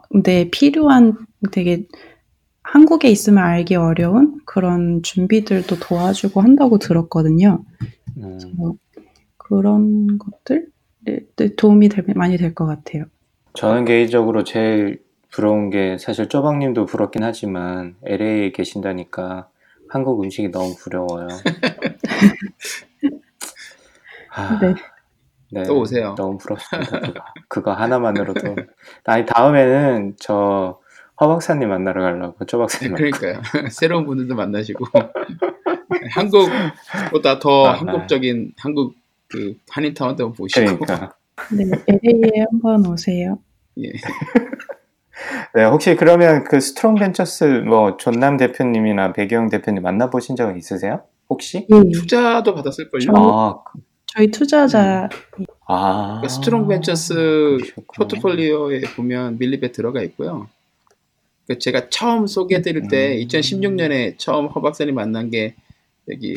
[0.09, 1.17] 근데 필요한
[1.51, 1.87] 되게
[2.63, 7.63] 한국에 있으면 알기 어려운 그런 준비들도 도와주고 한다고 들었거든요.
[8.17, 8.37] 음.
[8.39, 8.75] 그래서
[9.37, 10.67] 그런 것들
[11.05, 11.19] 네,
[11.57, 13.05] 도움이 될- 많이 될 것 같아요.
[13.55, 19.47] 저는 개인적으로 제일 부러운 게 사실 쪼박님도 부럽긴 하지만 LA에 계신다니까
[19.89, 21.27] 한국 음식이 너무 부러워요.
[24.35, 24.73] 아, 네.
[25.53, 26.15] 네, 또 오세요.
[26.17, 26.99] 너무 부럽습니다.
[26.99, 27.13] 그거,
[27.47, 28.55] 그거 하나만으로도.
[29.05, 30.79] 아니 다음에는 저
[31.21, 32.95] 허박사님 만나러 가려고 쪼박사님.
[32.95, 33.41] 그러니까요.
[33.71, 34.83] 새로운 분들도 만나시고
[36.15, 38.95] 한국보다 더 아, 한국적인 한국
[39.27, 41.13] 그 한인타운도 보시고 그러니까
[41.51, 43.37] 네, LA에 한번 오세요.
[43.79, 43.91] 예.
[45.55, 51.03] 네, 혹시 그러면 그 Strong Ventures 뭐 John Nam 대표님이나 배기홍 대표님 만나보신 적 있으세요?
[51.29, 51.67] 혹시?
[51.71, 51.91] 예.
[51.93, 53.01] 투자도 받았을 걸요?
[53.05, 53.79] 저- 아, 그-
[54.13, 55.09] 저희 투자자
[55.67, 56.19] 아.
[56.21, 57.57] 그러니까 Strong Ventures.
[57.95, 60.49] 포트폴리오에 보면 Millibatt에 들어가 있고요.
[61.47, 63.27] 그 제가 처음 소개해드릴 때 음.
[63.27, 65.55] 2016년에 처음 허 박사님 만난 게
[66.09, 66.35] 여기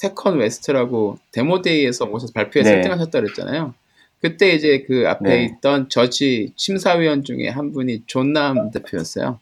[0.00, 2.80] TechCon West라고 demo day에서 오셔서 발표에 네.
[2.80, 3.74] 1등하셨다 그랬잖아요.
[4.20, 5.44] 그때 이제 그 앞에 네.
[5.44, 9.38] 있던 저지 심사위원 중에 한 분이 John Nam 대표였어요.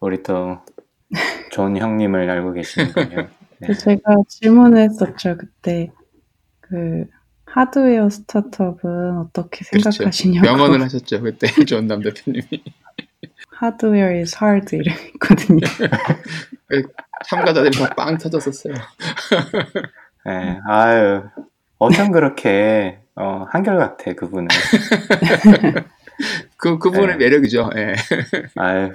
[0.00, 0.60] 우리 또
[1.50, 3.28] 존 형님을 알고 계시는군요.
[3.60, 3.68] 네.
[3.74, 5.90] 제가 질문을 했었죠 그때
[6.72, 7.04] 그
[7.44, 11.20] 하드웨어 스타트업은 어떻게 생각하시냐고 명언을 하셨죠.
[11.20, 12.46] 그때 존남 대표님이.
[13.50, 15.60] 하드웨어 is hard 이랬거든요.
[17.26, 18.72] 참가자들이 다빵 터졌었어요.
[20.24, 21.24] 네, 아유,
[21.76, 24.48] 어쩜 그렇게 어, 한결같아 그분은.
[26.56, 27.16] 그, 그분의 네.
[27.16, 27.68] 매력이죠.
[27.76, 27.94] 예.
[28.56, 28.92] 아유,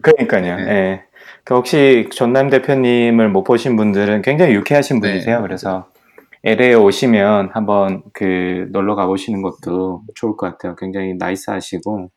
[0.00, 0.56] 그러니까요.
[0.56, 0.70] 네.
[0.70, 1.04] 예.
[1.44, 5.10] 그 혹시 존남 대표님을 못 보신 분들은 굉장히 유쾌하신 네.
[5.10, 5.42] 분이세요.
[5.42, 5.91] 그래서
[6.44, 10.74] LA에 오시면 한번 그 놀러 가보시는 것도 좋을 것 같아요.
[10.76, 12.10] 굉장히 나이스하시고.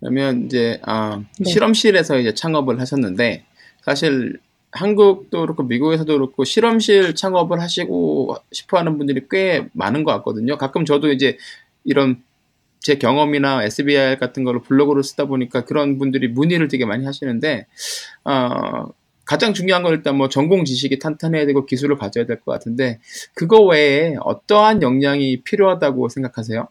[0.00, 1.50] 그러면 이제 아, 네.
[1.50, 3.44] 실험실에서 이제 창업을 하셨는데
[3.82, 4.38] 사실
[4.72, 10.58] 한국도 그렇고 미국에서도 그렇고 실험실 창업을 하시고 싶어하는 분들이 꽤 많은 것 같거든요.
[10.58, 11.38] 가끔 저도 이제
[11.84, 12.22] 이런
[12.80, 17.66] 제 경험이나 SBR 같은 걸로 블로그를 쓰다 보니까 그런 분들이 문의를 되게 많이 하시는데
[18.24, 18.88] 어,
[19.26, 23.00] 가장 중요한 건 일단 뭐 전공 지식이 탄탄해야 되고 기술을 가져야 될 것 같은데
[23.34, 26.68] 그거 외에 어떠한 역량이 필요하다고 생각하세요?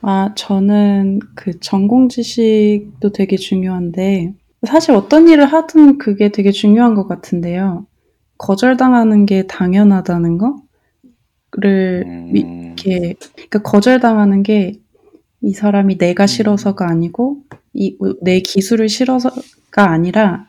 [0.00, 4.34] 아 저는 그 전공 지식도 되게 중요한데
[4.66, 7.86] 사실 어떤 일을 하든 그게 되게 중요한 것 같은데요.
[8.38, 10.38] 거절당하는 게 당연하다는
[11.50, 14.80] 거를 미- 음, 이렇게 그러니까 거절당하는 게
[15.44, 17.38] 이 사람이 내가 싫어서가 아니고
[17.74, 20.46] 이 내 기술을 싫어서가 아니라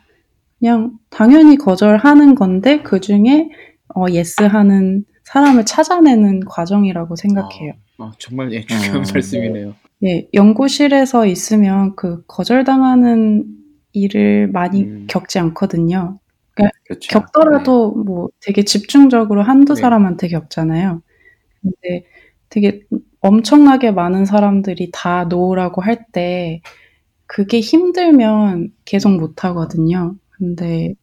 [0.58, 3.48] 그냥 당연히 거절하는 건데 그 중에
[3.94, 7.72] 어 yes 하는 사람을 찾아내는 과정이라고 생각해요.
[7.98, 9.04] 아, 정말 예, 중요한 음.
[9.14, 9.74] 말씀이네요.
[10.04, 13.44] 예, 연구실에서 있으면 그 거절당하는
[13.92, 15.06] 일을 많이 음.
[15.08, 16.18] 겪지 않거든요.
[16.86, 17.08] 그렇죠.
[17.10, 19.80] 겪더라도 뭐 되게 집중적으로 한두 네.
[19.80, 21.02] 사람한테 겪잖아요.
[21.62, 22.04] 근데
[22.50, 22.82] 되게
[23.20, 26.60] 엄청나게 많은 사람들이 다 no라고 할 때
[27.26, 30.16] 그게 힘들면 계속 못 하거든요.
[30.38, 30.94] 근데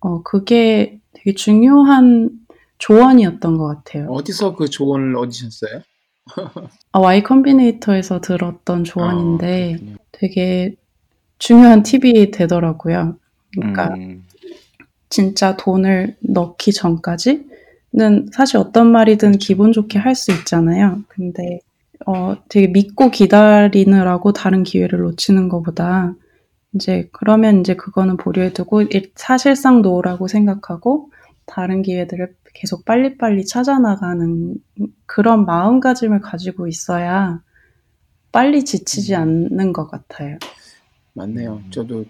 [0.00, 2.30] 어 그게 되게 중요한
[2.78, 4.08] 조언이었던 것 같아요.
[4.10, 5.80] 어디서 그 조언을 얻으셨어요?
[6.92, 9.96] 아, Y 컴비네이터에서 들었던 조언인데 아.
[10.12, 10.74] 되게
[11.38, 13.16] 중요한 팁이 되더라고요.
[13.54, 14.24] 그러니까 음,
[15.08, 19.46] 진짜 돈을 넣기 전까지는 사실 어떤 말이든 그렇죠.
[19.46, 21.02] 기분 좋게 할 수 있잖아요.
[21.08, 21.60] 근데
[22.06, 26.14] 어, 되게 믿고 기다리느라고 다른 기회를 놓치는 것보다
[26.76, 31.10] 이제 그러면 이제 그거는 보류해두고 일- 사실상 no라고 생각하고
[31.46, 34.54] 다른 기회들을 계속 빨리빨리 찾아나가는
[35.06, 37.42] 그런 마음가짐을 가지고 있어야
[38.32, 39.20] 빨리 지치지 음.
[39.50, 40.38] 않는 것 같아요.
[41.14, 41.62] 맞네요.
[41.64, 41.70] 음.
[41.70, 42.04] 저도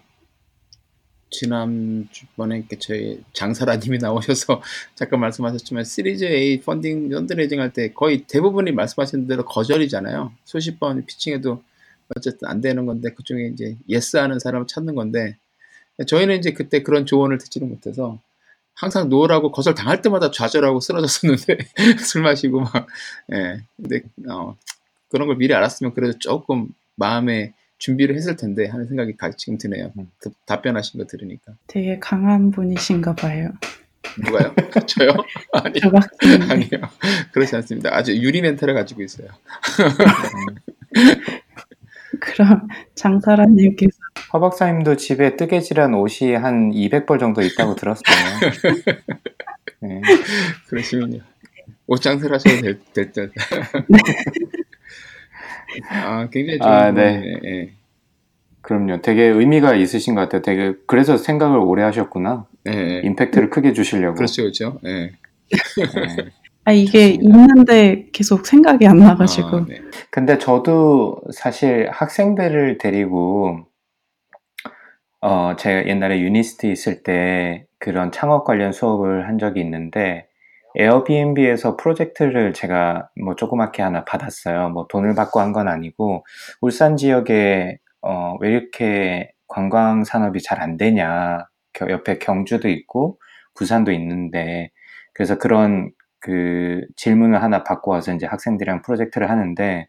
[1.29, 4.61] 지난번에 이렇게 저희 장사라님이 나오셔서
[4.95, 10.31] 잠깐 말씀하셨지만 Series A funding fundraising 할 때 거의 대부분이 말씀하신 대로 거절이잖아요.
[10.45, 11.61] 수십 번 pitching해도
[12.15, 15.37] 어쨌든 안 되는 건데 그중에 이제 yes 하는 사람을 찾는 건데
[16.05, 18.19] 저희는 이제 그때 그런 조언을 듣지는 못해서
[18.73, 21.57] 항상 no라고 거절 당할 때마다 좌절하고 쓰러졌었는데
[22.05, 22.87] 술 마시고 막
[23.33, 23.61] 예.
[23.75, 24.55] 근데 어,
[25.09, 29.91] 그런 걸 미리 알았으면 그래도 조금 마음에 준비를 했을 텐데 하는 생각이 가- 지금 드네요.
[29.97, 30.09] 음.
[30.19, 31.53] 그 답변하신 거 들으니까.
[31.67, 33.51] 되게 강한 분이신가 봐요.
[34.23, 34.53] 누가요?
[34.87, 35.09] 저요?
[35.53, 36.51] 아니, 저 박사님.
[36.51, 36.69] 아니요.
[37.31, 37.95] 그렇지 않습니다.
[37.95, 39.27] 아주 유리 멘탈을 가지고 있어요.
[42.21, 43.97] 그럼 장사라님께서
[44.33, 48.03] 허 박사님도 집에 뜨개질한 옷이 한 200벌 정도 있다고 들었어요.
[49.81, 50.01] 네.
[50.67, 51.19] 그러시면요.
[51.87, 53.31] 옷 장사를 하셔도 될, 될 듯.
[55.91, 57.17] 아, 굉장히 좋은 아, 네.
[57.19, 57.39] 네.
[57.45, 57.71] 예.
[58.61, 59.01] 그럼요.
[59.01, 60.41] 되게 의미가 있으신 것 같아요.
[60.41, 62.47] 되게 그래서 생각을 오래 하셨구나.
[62.67, 62.73] 예.
[62.73, 63.01] 예.
[63.05, 64.15] 임팩트를 크게 주시려고.
[64.15, 64.79] 그렇죠, 그렇죠.
[64.85, 64.89] 예.
[64.89, 66.31] 네.
[66.67, 67.23] 아 이게 좋습니다.
[67.39, 69.81] 있는데 계속 생각이 안 나가지고 아, 네.
[70.11, 73.59] 근데 저도 사실 학생들을 데리고
[75.21, 80.27] 어 제가 옛날에 유니스트 있을 때 그런 창업 관련 수업을 한 적이 있는데
[80.75, 84.69] 에어비앤비에서 프로젝트를 제가 뭐 조그맣게 하나 받았어요.
[84.69, 86.25] 뭐 돈을 받고 한 건 아니고
[86.61, 91.47] 울산 지역에 어 왜 이렇게 관광 산업이 잘 안 되냐.
[91.73, 93.19] 겨- 옆에 경주도 있고
[93.55, 94.71] 부산도 있는데
[95.13, 99.87] 그래서 그런 그 질문을 하나 받고 와서 이제 학생들이랑 프로젝트를 하는데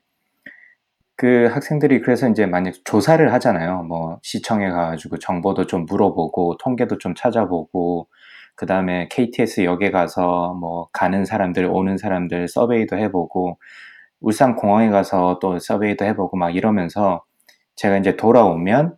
[1.16, 3.82] 그 학생들이 그래서 이제 만약 조사를 하잖아요.
[3.84, 8.08] 뭐 시청에 가가지고 정보도 좀 물어보고 통계도 좀 찾아보고
[8.54, 13.58] 그 다음에 KTX 역에 가서 뭐 가는 사람들 오는 사람들 서베이도 해보고
[14.20, 17.24] 울산 공항에 가서 또 서베이도 해보고 막 이러면서
[17.76, 18.97] 제가 이제 돌아오면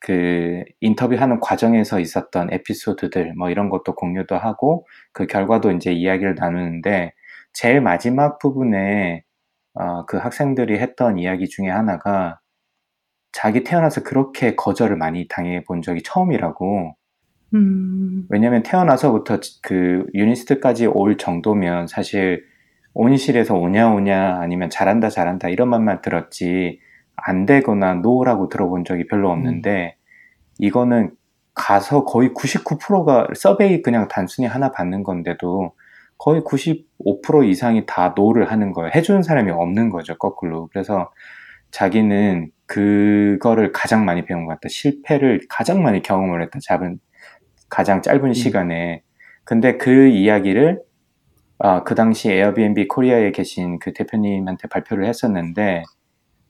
[0.00, 7.12] 그 인터뷰하는 과정에서 있었던 에피소드들 뭐 이런 것도 공유도 하고 그 결과도 이제 이야기를 나누는데
[7.52, 9.24] 제일 마지막 부분에
[9.74, 12.40] 어, 그 학생들이 했던 이야기 중에 하나가
[13.32, 16.96] 자기 태어나서 그렇게 거절을 많이 당해 본 적이 처음이라고.
[17.54, 22.44] 음, 왜냐면 태어나서부터 그 유니스트까지 올 정도면 사실
[22.94, 26.80] 온실에서 오냐 오냐 아니면 잘한다 잘한다 이런 말만 들었지
[27.24, 29.96] 안 되거나 no라고 들어본 적이 별로 없는데
[30.58, 31.12] 이거는
[31.54, 35.72] 가서 거의 99%가 survey 그냥 단순히 하나 받는 건데도
[36.18, 38.90] 거의 95% 이상이 다 no를 하는 거예요.
[38.94, 40.68] 해주는 사람이 없는 거죠, 거꾸로.
[40.68, 41.10] 그래서
[41.70, 44.68] 자기는 그거를 가장 많이 배운 것 같다.
[44.68, 46.58] 실패를 가장 많이 경험을 했다.
[46.62, 46.98] 잡은
[47.68, 49.02] 가장 짧은 시간에.
[49.44, 50.82] 근데 그 이야기를
[51.58, 55.82] 아, 그 당시 에어비앤비 코리아에 계신 그 대표님한테 발표를 했었는데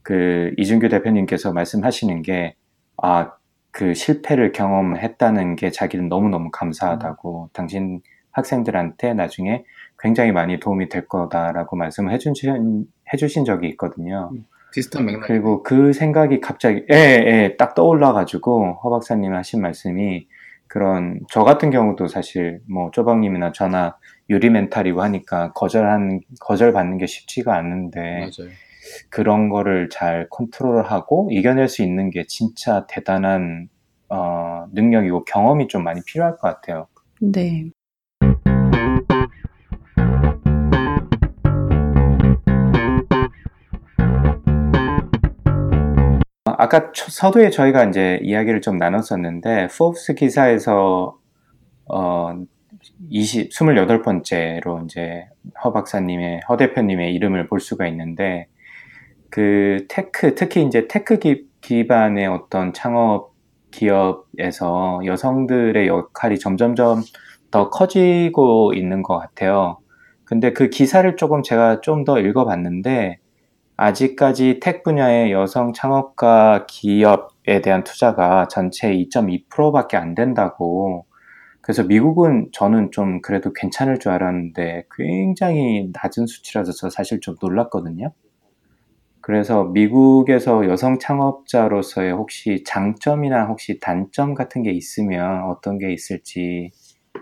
[0.03, 2.55] 그 이준규 대표님께서 말씀하시는 게
[3.03, 3.33] 아,
[3.71, 8.01] 그 실패를 경험했다는 게 자기는 너무너무 감사하다고 당신
[8.33, 9.65] 학생들한테 나중에
[9.99, 14.31] 굉장히 많이 도움이 될 거다라고 말씀을 해주신, 해주신 적이 있거든요.
[14.73, 15.27] 비슷한 맥락.
[15.27, 20.27] 그리고 그 생각이 갑자기, 예, 예, 딱 떠올라가지고 허 박사님 하신 말씀이
[20.69, 23.97] 그런, 저 같은 경우도 사실 뭐 쪼박님이나 저나
[24.31, 28.51] 유리 멘탈이고 하니까 거절한, 거절받는 게 쉽지가 않은데 맞아요.
[29.11, 33.69] 그런 거를 잘 컨트롤하고 이겨낼 수 있는 게 진짜 대단한
[34.09, 36.87] 어, 능력이고 경험이 좀 많이 필요할 것 같아요.
[37.21, 37.71] 네.
[46.47, 51.19] 어, 아까 초- 서두에 저희가 이제 이야기를 좀 나눴었는데 포브스 기사에서
[51.87, 52.33] 어
[53.11, 55.27] 20, 28번째로 이제
[55.63, 58.47] 허 박사님의 허 대표님의 이름을 볼 수가 있는데
[59.31, 63.33] 그 tech 특히 이제 tech 기, 기반의 어떤 창업
[63.71, 67.03] 기업에서 여성들의 역할이 점점점
[67.51, 69.79] 더 커지고 있는 것 같아요.
[70.25, 73.19] 근데 그 기사를 조금 제가 좀 더 읽어봤는데
[73.77, 81.07] 아직까지 tech 분야의 여성 창업가 기업에 대한 투자가 전체 2.2%밖에 안 된다고.
[81.63, 88.13] 그래서 미국은 저는 좀 그래도 괜찮을 줄 알았는데 굉장히 낮은 수치라서 저 사실 좀 놀랐거든요.
[89.21, 96.71] 그래서 미국에서 여성 창업자로서의 혹시 장점이나 혹시 단점 같은 게 있으면 어떤 게 있을지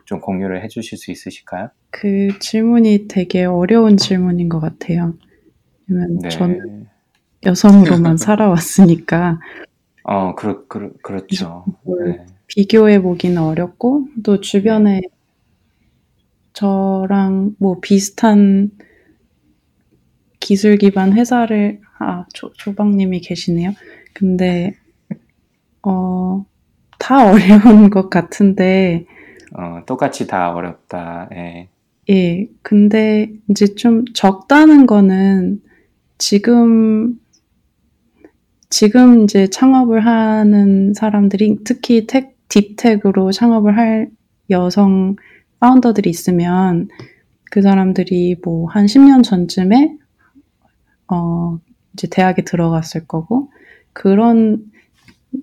[0.05, 1.71] 좀 공유를 해 주실 수 있으실까요?
[1.91, 5.15] 그 질문이 되게 어려운 질문인 것 같아요.
[5.87, 6.29] 왜냐면 네.
[6.29, 6.87] 저는
[7.45, 9.41] 여성으로만 살아왔으니까
[10.05, 11.65] 어, 그렇, 그렇, 그렇죠.
[11.83, 12.27] 뭘 네.
[12.47, 15.03] 비교해 보기는 어렵고 또 주변에
[16.53, 18.71] 저랑 뭐 비슷한
[20.41, 23.73] 기술 기반 회사를 아 조, 조방님이 계시네요.
[24.15, 24.75] 근데
[25.83, 26.45] 어
[26.99, 29.07] 다 어려운 것 같은데
[29.55, 31.29] 어, 똑같이 다 어렵다.
[31.33, 31.69] 예.
[32.11, 35.63] 예 근데 이제 좀 적다는 거는
[36.19, 37.19] 지금
[38.71, 44.11] 지금 이제 창업을 하는 사람들이 특히 텍 딥텍으로 창업을 할
[44.51, 45.17] 여성
[45.61, 46.89] 파운더들이 있으면
[47.51, 49.97] 그 사람들이 뭐 한 10년 전쯤에
[51.11, 51.59] 어
[51.95, 53.51] 이제 대학에 들어갔을 거고
[53.93, 54.71] 그런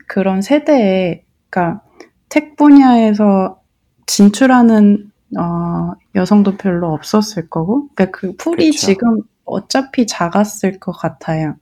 [0.07, 1.83] 그런 세대에 그러니까
[2.29, 3.61] 텍 분야에서
[4.05, 8.87] 진출하는 어 여성도 별로 없었을 거고 그러니까 그 풀이 그쵸.
[8.87, 11.55] 지금 어차피 작았을 것 같아요.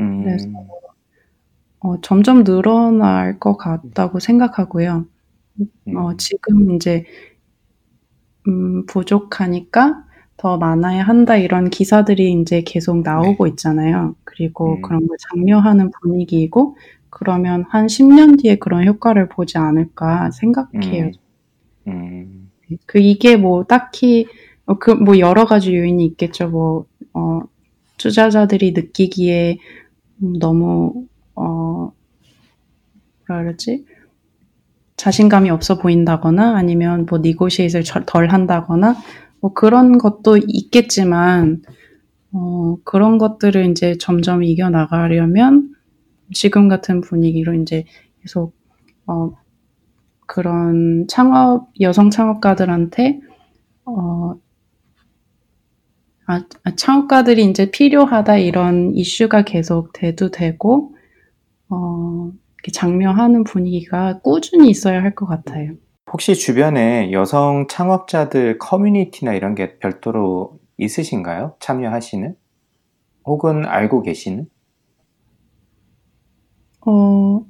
[0.00, 0.48] 음, 그래서
[1.80, 5.06] 어, 점점 늘어날 것 같다고 생각하고요.
[5.96, 7.04] 어, 음, 지금 이제
[8.48, 10.03] 음, 부족하니까
[10.44, 14.14] 더 많아야 한다 이런 기사들이 이제 계속 나오고 있잖아요.
[14.24, 14.82] 그리고 음.
[14.82, 16.76] 그런 걸 장려하는 분위기이고
[17.08, 21.12] 그러면 한 10년 뒤에 그런 효과를 보지 않을까 생각해요.
[21.86, 22.50] 음, 음,
[22.84, 24.26] 그 이게 뭐 딱히
[24.66, 26.50] 어, 그 뭐 여러 가지 요인이 있겠죠.
[26.50, 26.84] 뭐
[27.14, 27.40] 어,
[27.96, 29.56] 투자자들이 느끼기에
[30.22, 31.90] 음, 너무 어
[33.28, 33.86] 뭐라 그러지?
[34.96, 38.94] 자신감이 없어 보인다거나 아니면 뭐 니고시에이트를 절- 덜 한다거나
[39.44, 41.60] 뭐 그런 것도 있겠지만
[42.32, 45.74] 어 그런 것들을 이제 점점 이겨 나가려면
[46.32, 47.84] 지금 같은 분위기로 이제
[48.22, 48.56] 계속
[49.06, 49.32] 어
[50.26, 53.20] 그런 창업 여성 창업가들한테
[53.84, 54.34] 어
[56.26, 60.96] 아, 아, 창업가들이 이제 필요하다 이런 이슈가 계속 대두되고
[61.70, 62.32] 어,
[62.72, 65.74] 장려하는 분위기가 꾸준히 있어야 할 것 같아요.
[66.12, 71.56] 혹시 주변에 여성 창업자들 커뮤니티나 이런 게 별도로 있으신가요?
[71.60, 72.36] 참여하시는?
[73.24, 74.46] 혹은 알고 계시는?
[76.86, 77.44] 어,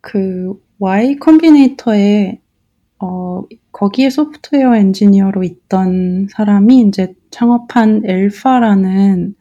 [0.00, 2.40] 그 Y 컴비네이터에
[2.98, 9.34] 어, 거기에 소프트웨어 엔지니어로 있던 사람이 이제 창업한 엘파라는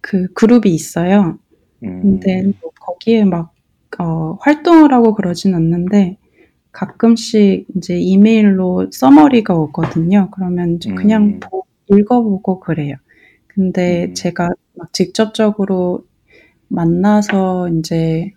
[0.00, 1.38] 그 그룹이 있어요.
[1.80, 3.52] 근데 음, 뭐 거기에 막
[3.98, 6.18] 어, 활동을 하고 그러진 않는데
[6.72, 10.30] 가끔씩 이제 이메일로 서머리가 오거든요.
[10.32, 12.96] 그러면 이제 그냥 음, 보- 읽어보고 그래요.
[13.48, 16.04] 근데 음, 제가 막 직접적으로
[16.68, 18.32] 만나서 이제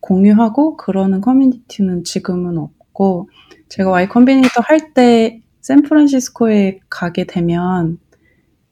[0.00, 3.28] 공유하고 그러는 커뮤니티는 지금은 없고
[3.68, 7.98] 제가 음, 컴비네이터 할 때 샌프란시스코에 가게 되면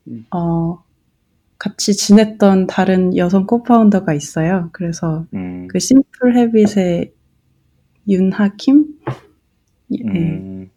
[0.09, 0.27] 음.
[0.33, 0.83] 어
[1.59, 4.71] 같이 지냈던 다른 여성 코파운더가 있어요.
[4.73, 7.13] 그래서 음, 그 심플 헤빗의
[8.09, 8.99] 윤하킴
[9.93, 10.71] 예, 음,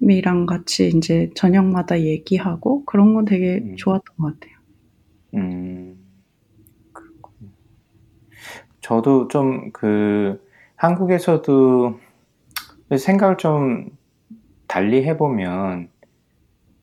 [0.00, 4.58] 이랑 같이 이제 저녁마다 얘기하고 그런 건 되게 음, 좋았던 것 같아요.
[5.34, 5.98] 음.
[8.80, 10.44] 저도 좀 그
[10.76, 11.98] 한국에서도
[12.98, 13.88] 생각을 좀
[14.66, 15.88] 달리 해보면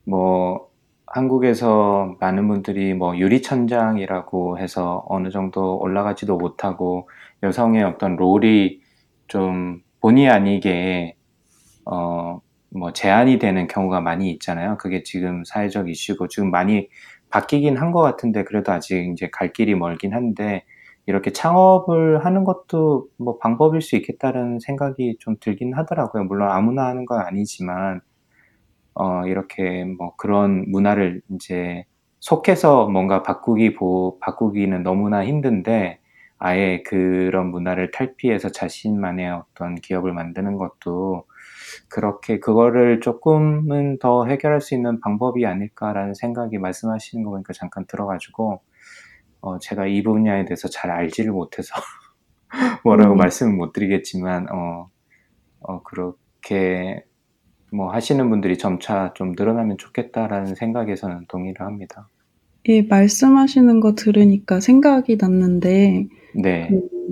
[0.04, 0.68] 뭐
[1.06, 7.08] 한국에서 많은 분들이 뭐 유리천장이라고 해서 어느 정도 올라가지도 못하고
[7.42, 8.81] 여성의 어떤 롤이
[9.28, 11.16] 좀 본의 아니게
[11.86, 12.40] 어
[12.74, 14.78] 뭐 제한이 되는 경우가 많이 있잖아요.
[14.78, 16.88] 그게 지금 사회적 이슈고 지금 많이
[17.30, 20.64] 바뀌긴 한 것 같은데 그래도 아직 이제 갈 길이 멀긴 한데
[21.06, 26.24] 이렇게 창업을 하는 것도 뭐 방법일 수 있겠다는 생각이 좀 들긴 하더라고요.
[26.24, 28.00] 물론 아무나 하는 건 아니지만
[28.94, 31.84] 어 이렇게 뭐 그런 문화를 인제
[32.20, 35.98] 속해서 뭔가 바꾸기 보 바꾸기는 너무나 힘든데
[36.42, 41.24] 아예 그런 문화를 탈피해서 자신만의 어떤 기업을 만드는 것도
[41.88, 48.06] 그렇게 '그거를 쪼끔은 더 해결할 수 있는 방법이 아닐까.'라는 생각이 말씀하시는 거 보니까 잠깐 들어
[48.06, 48.62] 가지고
[49.42, 51.74] 어 제가 이 분야에 대해서 잘 알지를 못해서
[52.84, 54.88] 뭐라고 음, 말씀을 못 드리겠지만 어
[55.60, 57.04] 어 그렇게
[57.72, 62.08] 뭐 하시는 분들이 점차 좀 늘어나면 좋겠다라는 생각에서는 동의를 합니다.
[62.68, 66.68] 예, 말씀하시는 거 들으니까 생각이 났는데 네.
[66.68, 67.02] 그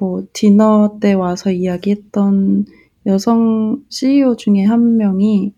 [0.00, 2.64] 뭐 디너 때 와서 이야기했던
[3.04, 5.52] 여성 CEO 중에 한 명이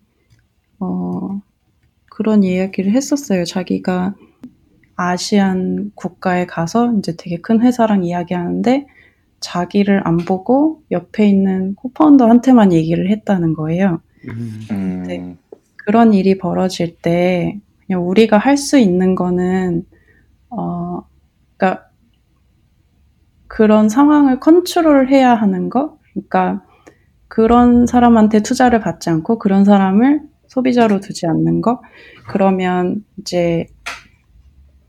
[0.79, 1.41] 어
[2.09, 3.45] 그런 이야기를 했었어요.
[3.45, 4.15] 자기가
[4.95, 8.85] 아시안 국가에 가서 이제 되게 큰 회사랑 이야기하는데
[9.39, 14.01] 자기를 안 보고 옆에 있는 코파운더한테만 얘기를 했다는 거예요.
[14.27, 15.03] 음.
[15.07, 15.19] 네.
[15.19, 15.37] 음.
[15.77, 19.85] 그런 일이 벌어질 때 그냥 우리가 할 수 있는 거는
[20.49, 21.01] 어
[21.57, 21.89] 그러니까
[23.47, 25.97] 그런 상황을 컨트롤해야 하는 거.
[26.13, 26.63] 그러니까
[27.27, 31.81] 그런 사람한테 투자를 받지 않고 그런 사람을 소비자로 두지 않는 거.
[32.29, 33.67] 그러면 이제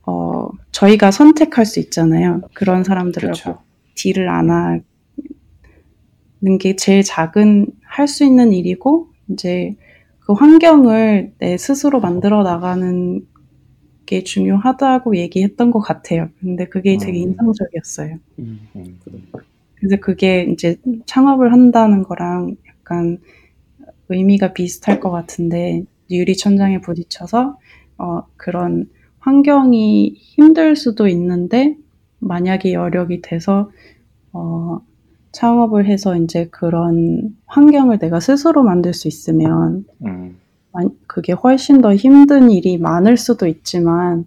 [0.06, 2.42] 어 저희가 선택할 수 있잖아요.
[2.54, 3.58] 그런 사람들하고 그쵸.
[3.96, 4.82] 딜을 안 하는
[6.60, 9.76] 게 제일 작은 할 수 있는 일이고 이제
[10.26, 13.26] 그 환경을 내 스스로 만들어 나가는
[14.06, 16.30] 게 중요하다고 얘기했던 것 같아요.
[16.40, 17.30] 근데 그게 되게 음.
[17.30, 18.18] 인상적이었어요.
[18.38, 18.60] 음.
[18.76, 18.98] 음.
[19.74, 23.18] 그래서 그게 이제 창업을 한다는 거랑 약간
[24.08, 27.58] 의미가 비슷할 것 같은데 유리 천장에 부딪혀서
[27.98, 31.76] 어, 그런 환경이 힘들 수도 있는데
[32.18, 33.70] 만약에 여력이 돼서
[34.32, 34.80] 어,
[35.34, 40.38] 창업을 해서 이제 그런 환경을 내가 스스로 만들 수 있으면 음.
[40.72, 44.26] 만- 그게 훨씬 더 힘든 일이 많을 수도 있지만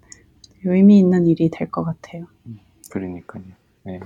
[0.64, 2.26] 의미 있는 일이 될 것 같아요.
[2.92, 3.44] 그러니까요.
[3.84, 4.00] 네.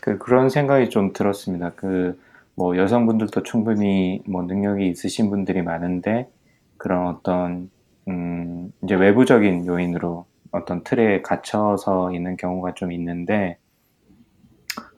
[0.00, 1.72] 그 그런 생각이 좀 들었습니다.
[1.74, 2.18] 그
[2.56, 6.28] 뭐 여성분들도 충분히 뭐 능력이 있으신 분들이 많은데
[6.76, 7.68] 그런 어떤
[8.06, 13.58] 음 이제 외부적인 요인으로 어떤 틀에 갇혀서 있는 경우가 좀 있는데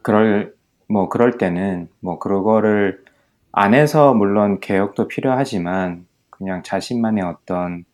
[0.02, 0.54] 그럴
[0.88, 3.04] 뭐 그럴 때는 뭐 그거를
[3.52, 7.84] 안에서 물론 개혁도 필요하지만 그냥 자신만의 어떤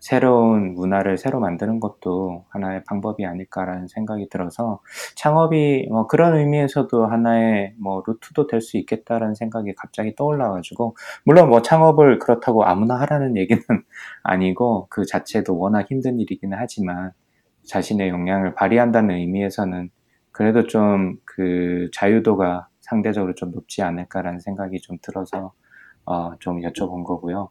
[0.00, 4.80] 새로운 문화를 새로 만드는 것도 하나의 방법이 아닐까라는 생각이 들어서
[5.16, 11.48] 창업이 뭐 그런 의미에서도 하나의 뭐 루트도 될 수 있겠다라는 생각이 갑자기 떠올라 가지고 물론
[11.48, 13.62] 뭐 창업을 그렇다고 아무나 하라는 얘기는
[14.22, 17.12] 아니고 그 자체도 워낙 힘든 일이기는 하지만
[17.64, 19.90] 자신의 역량을 발휘한다는 의미에서는
[20.38, 25.52] 그래도 좀 그 자유도가 상대적으로 좀 높지 않을까라는 생각이 좀 들어서
[26.04, 27.50] 어 좀 여쭤본 거고요.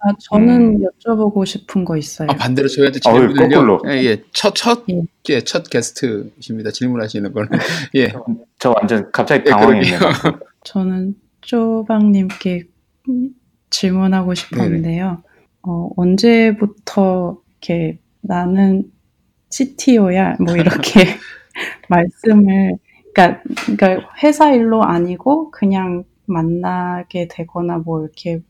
[0.00, 2.28] 아, 저는 여쭤보고 싶은 거 있어요.
[2.30, 3.48] 아, 반대로 저희한테 어이, 질문을요.
[3.48, 3.80] 거꾸로.
[3.88, 4.22] 예, 예.
[4.32, 5.00] 첫, 첫, 예.
[5.30, 6.70] 예, 첫 게스트이십니다.
[6.70, 7.48] 질문하시는 거는.
[7.96, 8.12] 예.
[8.58, 9.98] 저 완전 갑자기 예, 당황했네요.
[10.64, 12.64] 저는 쪼박님께
[13.70, 15.22] 질문하고 싶었는데요.
[15.62, 18.84] 어, 언제부터 이렇게 나는
[19.50, 21.00] CTO야 뭐 이렇게
[21.88, 22.76] 말씀을
[23.14, 28.40] 그러니까, 그러니까 회사 일로 아니고 그냥 만나게 되거나 뭐 이렇게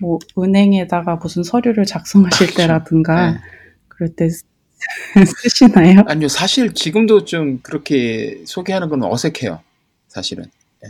[0.00, 2.56] 뭐 은행에다가 무슨 서류를 작성하실 그렇죠.
[2.56, 3.38] 때라든가 네.
[3.88, 4.44] 그럴 때 쓰-
[5.42, 6.02] 쓰시나요?
[6.06, 9.60] 아니요, 사실 지금도 좀 그렇게 소개하는 건 어색해요.
[10.08, 10.44] 사실은.
[10.84, 10.88] 예.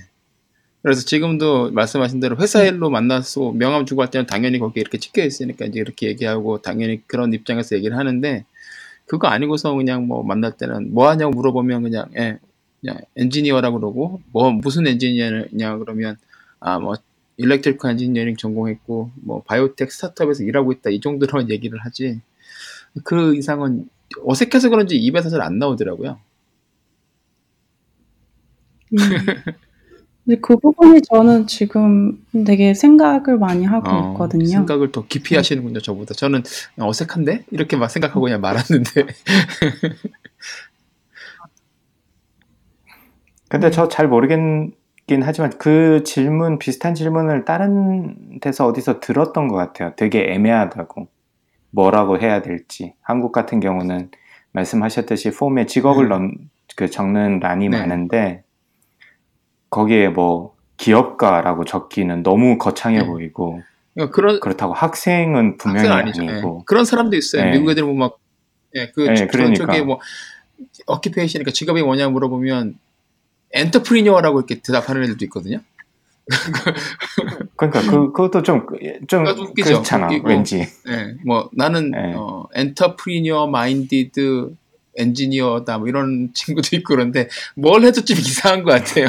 [0.82, 5.24] 그래서 지금도 말씀하신 대로 회사 일로 만나서 명함 주고 할 때는 당연히 거기에 이렇게 찍혀
[5.24, 8.44] 있으니까 이제 이렇게 얘기하고 당연히 그런 입장에서 얘기를 하는데
[9.12, 12.38] 그거 아니고서 그냥 뭐 만날 때는 뭐 하냐고 물어보면 그냥 예,
[12.80, 16.16] 그냥 엔지니어라고 그러고 뭐 무슨 엔지니어냐 그러면
[16.60, 16.94] 아뭐
[17.36, 22.22] 일렉트리컬 엔지니어링 전공했고 뭐 바이오텍 스타트업에서 일하고 있다 이 정도로만 얘기를 하지
[23.04, 23.90] 그 이상은
[24.24, 26.18] 어색해서 그런지 입에서 잘 안 나오더라고요.
[28.92, 28.96] 음.
[30.24, 34.46] 근데 그 부분이 저는 지금 되게 생각을 많이 하고 어, 있거든요.
[34.46, 36.14] 생각을 더 깊이 하시는군요, 저보다.
[36.14, 36.44] 저는
[36.78, 37.46] 어색한데?
[37.50, 39.06] 이렇게 막 생각하고 그냥 말았는데.
[43.48, 44.72] 근데 저 잘 모르겠긴
[45.22, 49.92] 하지만 그 질문 비슷한 질문을 다른 데서 어디서 들었던 것 같아요.
[49.96, 51.08] 되게 애매하다고
[51.70, 52.94] 뭐라고 해야 될지.
[53.02, 54.10] 한국 같은 경우는
[54.52, 56.08] 말씀하셨듯이 폼에 직업을 음.
[56.08, 56.20] 넣,
[56.76, 57.78] 그 적는 란이 네.
[57.78, 58.44] 많은데
[59.72, 63.06] 거기에 뭐 기업가라고 적기는 너무 거창해 네.
[63.06, 63.62] 보이고
[63.94, 66.22] 그러니까 그런, 그렇다고 학생은 분명히 학생 아니죠.
[66.22, 66.64] 아니고 예.
[66.66, 67.44] 그런 사람도 있어요.
[67.46, 67.52] 네.
[67.52, 68.18] 미국 애들 보면 막,
[68.74, 69.66] 예, 그, 네, 저- 그러니까.
[69.66, 69.98] 저게 뭐,
[70.86, 72.78] occupation이니까 직업이 뭐냐 물어보면,
[73.52, 75.58] entrepreneur라고 이렇게 대답하는 애들도 있거든요.
[77.56, 78.66] 그러니까 그 그것도 좀좀
[79.24, 79.70] 그것도 웃기죠.
[79.70, 80.28] 그렇잖아 웃기고.
[80.28, 82.12] 왠지 예, 뭐, 나는, 네.
[82.14, 84.54] 어, entrepreneur minded
[84.96, 89.08] 엔지니어다, 뭐 이런 친구도 있고 그런데, 뭘 해도 좀 이상한 것 같아요.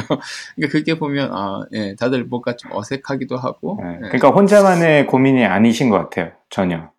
[0.54, 3.94] 그러니까 그게 보면, 아, 예, 다들 뭔가 좀 어색하기도 하고, 네.
[3.94, 3.98] 예.
[4.08, 6.94] 그러니까 혼자만의 고민이 아니신 것 같아요 전혀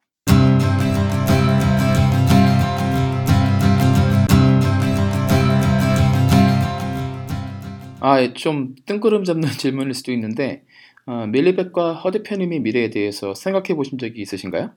[8.07, 10.63] 아, 예, 좀 뜬구름 잡는 질문일 수도 있는데,
[11.07, 14.69] 어, 밀리백과 허드편님의 미래에 대해서 생각해 보신 적이 있으신가요?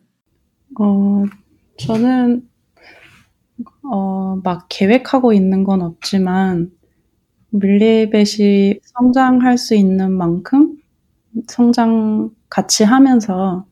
[0.80, 1.24] 어,
[1.78, 2.48] 저는,
[3.82, 6.70] 어, 막 계획하고 있는 건 없지만,
[7.50, 10.78] 밀리벳이 성장할 수 있는 만큼
[11.48, 13.66] 성장 같이 하면서,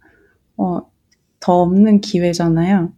[0.57, 0.81] 어,
[1.41, 2.93] 더 없는 기회잖아요.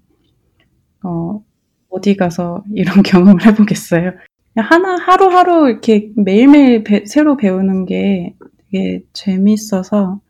[1.04, 1.44] 어,
[1.90, 4.12] 어디 가서 이런 경험을 해보겠어요.
[4.56, 8.34] 하나, 하루하루 이렇게 매일매일 배- 새로 배우는 게
[8.70, 10.20] 되게 재밌어서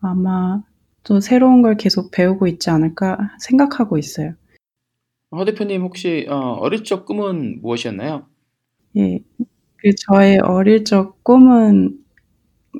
[0.00, 0.62] 아마
[1.04, 4.34] 또 새로운 걸 계속 배우고 있지 않을까 생각하고 있어요.
[5.32, 8.26] 허드편님 혹시 어, 릴적 꿈은 무엇이었나요?
[8.96, 9.20] 예.
[9.78, 11.98] 그 저의 어릴 적 꿈은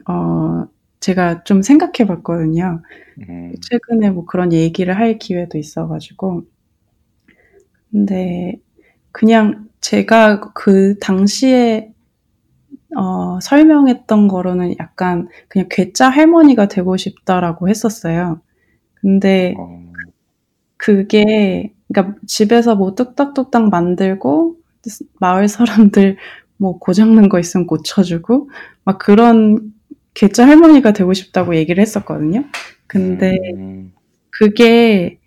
[0.08, 0.66] 어
[1.00, 2.82] 제가 좀 생각해 봤거든요.
[3.28, 6.44] 음, 최근에 뭐 그런 얘기를 할 기회도 있어가지고.
[7.90, 8.56] 근데
[9.12, 11.92] 그냥 제가 그 당시에
[12.96, 18.40] 어, 설명했던 거로는 약간 그냥 괴짜 할머니가 되고 싶다라고 했었어요.
[18.94, 19.92] 근데 어,
[20.76, 24.56] 그게 그러니까 집에서 뭐 뚝딱뚝딱 만들고
[25.20, 26.16] 마을 사람들
[26.58, 28.50] 뭐 고장난 거 있으면 고쳐주고
[28.84, 29.72] 막 그런
[30.14, 32.44] 괴짜 할머니가 되고 싶다고 얘기를 했었거든요.
[32.86, 33.92] 근데 음,
[34.30, 35.18] 그게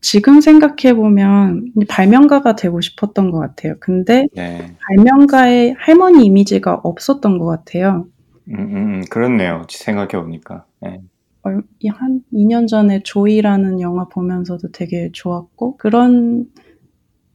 [0.00, 3.74] 지금 생각해 보면 발명가가 되고 싶었던 것 같아요.
[3.80, 8.06] 근데 네, 발명가의 할머니 이미지가 없었던 것 같아요.
[8.48, 9.66] 음, 음, 음, 그렇네요.
[9.68, 10.64] 생각해 보니까.
[10.80, 11.00] 네.
[11.44, 16.50] 얼- 이한 2년 전에 조이라는 영화 보면서도 되게 좋았고 그런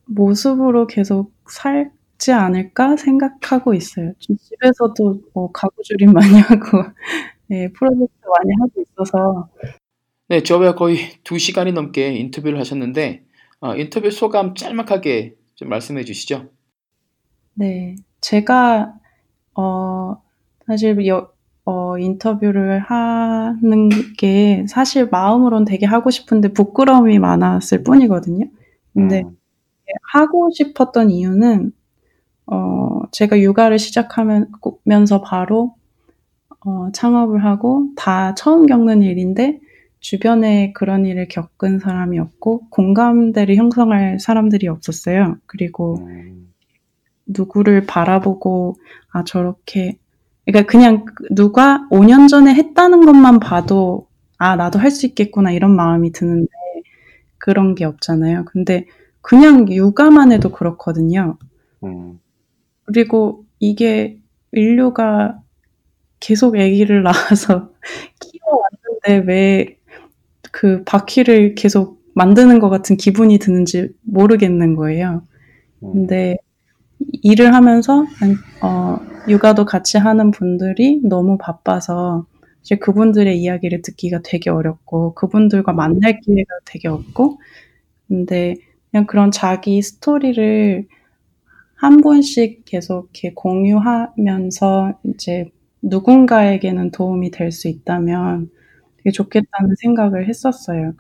[0.05, 4.13] 모습으로 계속 살지 않을까 생각하고 있어요.
[4.19, 6.83] 좀 집에서도 뭐 가구조립 많이 하고
[7.47, 9.49] 네, 프로젝트 많이 하고 있어서
[10.27, 13.25] 네, 저와 거의 두 시간이 넘게 인터뷰를 하셨는데
[13.61, 16.49] 어, 인터뷰 소감 짤막하게 좀 말씀해 주시죠.
[17.53, 18.93] 네, 제가
[19.55, 20.21] 어
[20.65, 21.31] 사실 여,
[21.69, 28.47] 어, 인터뷰를 하는 게 사실 마음으론 되게 하고 싶은데 부끄러움이 많았을 뿐이거든요.
[28.95, 29.37] 근데 음,
[30.11, 31.71] 하고 싶었던 이유는
[32.47, 35.75] 어, 제가 육아를 시작하면서 바로
[36.65, 39.59] 어, 창업을 하고 다 처음 겪는 일인데
[39.99, 45.37] 주변에 그런 일을 겪은 사람이 없고 공감대를 형성할 사람들이 없었어요.
[45.45, 46.51] 그리고 음,
[47.27, 48.73] 누구를 바라보고
[49.11, 49.99] 아 저렇게
[50.51, 56.11] 그러니까 그냥 누가 5년 전에 했다는 것만 봐도 아, 나도 할 수 있겠구나 이런 마음이
[56.11, 56.47] 드는데
[57.37, 58.45] 그런 게 없잖아요.
[58.45, 58.85] 근데
[59.21, 61.37] 그냥 육아만 해도 그렇거든요.
[61.83, 62.19] 음,
[62.85, 64.19] 그리고 이게
[64.53, 65.41] 인류가
[66.19, 67.71] 계속 아기를 낳아서
[68.21, 69.79] 키워왔는데 왜
[70.51, 75.23] 그 바퀴를 계속 만드는 것 같은 기분이 드는지 모르겠는 거예요.
[75.83, 76.37] 음, 근데
[77.23, 78.05] 일을 하면서
[78.61, 78.97] 어,
[79.27, 82.25] 육아도 같이 하는 분들이 너무 바빠서
[82.61, 87.39] 이제 그분들의 이야기를 듣기가 되게 어렵고 그분들과 만날 기회가 되게 없고
[88.07, 88.55] 근데
[88.91, 90.87] 그냥 그런 자기 스토리를
[91.75, 98.49] 한 분씩 계속 이렇게 공유하면서 이제 누군가에게는 도움이 될 수 있다면
[98.97, 100.93] 되게 좋겠다는 생각을 했었어요.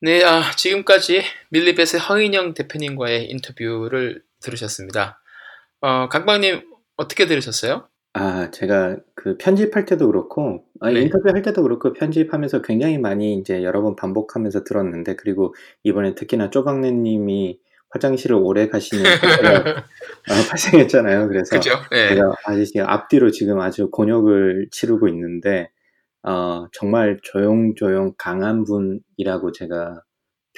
[0.00, 5.20] 네, 아, 지금까지 밀리벳의 허인영 대표님과의 인터뷰를 들으셨습니다.
[5.80, 6.62] 어, 강박님
[6.96, 7.88] 어떻게 들으셨어요?
[8.12, 11.00] 아, 제가 그 편집할 때도 그렇고, 아, 네.
[11.00, 17.58] 인터뷰할 때도 그렇고, 편집하면서 굉장히 많이 이제 여러 번 반복하면서 들었는데, 그리고 이번에 특히나 쪼박내님이
[17.90, 19.84] 화장실을 오래 가시는 사태가
[20.30, 21.26] 어, 발생했잖아요.
[21.26, 21.70] 그래서 그죠?
[21.90, 22.10] 네.
[22.10, 25.70] 제가 아직 앞뒤로 지금 아주 곤욕을 치르고 있는데,
[26.28, 30.02] 어, 정말 조용조용 강한 분이라고 제가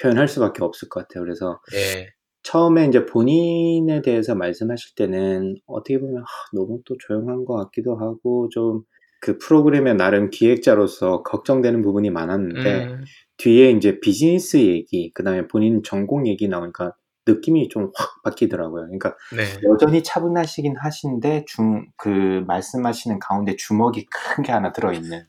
[0.01, 1.23] 표현할 수밖에 없을 것 같아요.
[1.23, 2.09] 그래서 예.
[2.43, 8.49] 처음에 이제 본인에 대해서 말씀하실 때는 어떻게 보면 아, 너무 또 조용한 것 같기도 하고
[8.51, 8.83] 좀
[9.21, 13.03] 그 프로그램의 나름 기획자로서 걱정되는 부분이 많았는데 음,
[13.37, 16.93] 뒤에 이제 비즈니스 얘기, 그 다음에 본인 전공 얘기 나오니까
[17.31, 18.83] 느낌이 좀 확 바뀌더라고요.
[18.85, 19.43] 그러니까 네.
[19.69, 25.25] 여전히 차분하시긴 하신데 중 그 말씀하시는 가운데 주먹이 큰 게 하나 들어있는.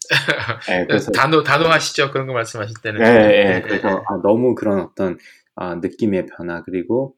[0.70, 2.10] 예, 그래서 단호, 단호하시죠?
[2.12, 3.00] 그런 거 말씀하실 때는.
[3.00, 3.44] 예, 예.
[3.44, 3.94] 네, 그래서 네.
[3.94, 5.18] 아, 너무 그런 어떤
[5.56, 7.14] 아, 느낌의 변화 그리고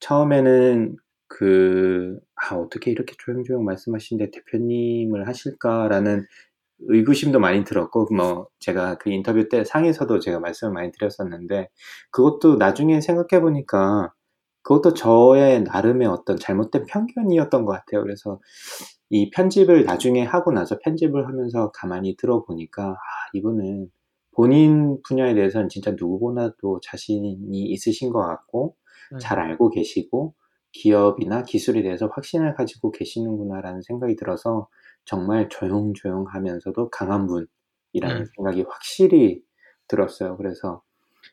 [0.00, 0.96] 처음에는
[1.28, 6.26] 그 아, 어떻게 이렇게 조용조용 말씀하시는데 대표님을 하실까라는
[6.80, 11.68] 의구심도 많이 들었고 뭐 제가 그 인터뷰 때 상에서도 제가 말씀을 많이 드렸었는데
[12.10, 14.12] 그것도 나중에 생각해 보니까
[14.68, 18.02] 그것도 저의 나름의 어떤 잘못된 편견이었던 것 같아요.
[18.02, 18.38] 그래서
[19.08, 22.96] 이 편집을 나중에 하고 나서 편집을 하면서 가만히 들어보니까 아,
[23.32, 23.90] 이분은
[24.32, 28.76] 본인 분야에 대해서는 진짜 누구보다도 자신이 있으신 것 같고
[29.14, 29.18] 음.
[29.18, 30.34] 잘 알고 계시고
[30.72, 34.68] 기업이나 기술에 대해서 확신을 가지고 계시는구나라는 생각이 들어서
[35.06, 38.26] 정말 조용조용하면서도 강한 분이라는 음.
[38.36, 39.40] 생각이 확실히
[39.88, 40.36] 들었어요.
[40.36, 40.82] 그래서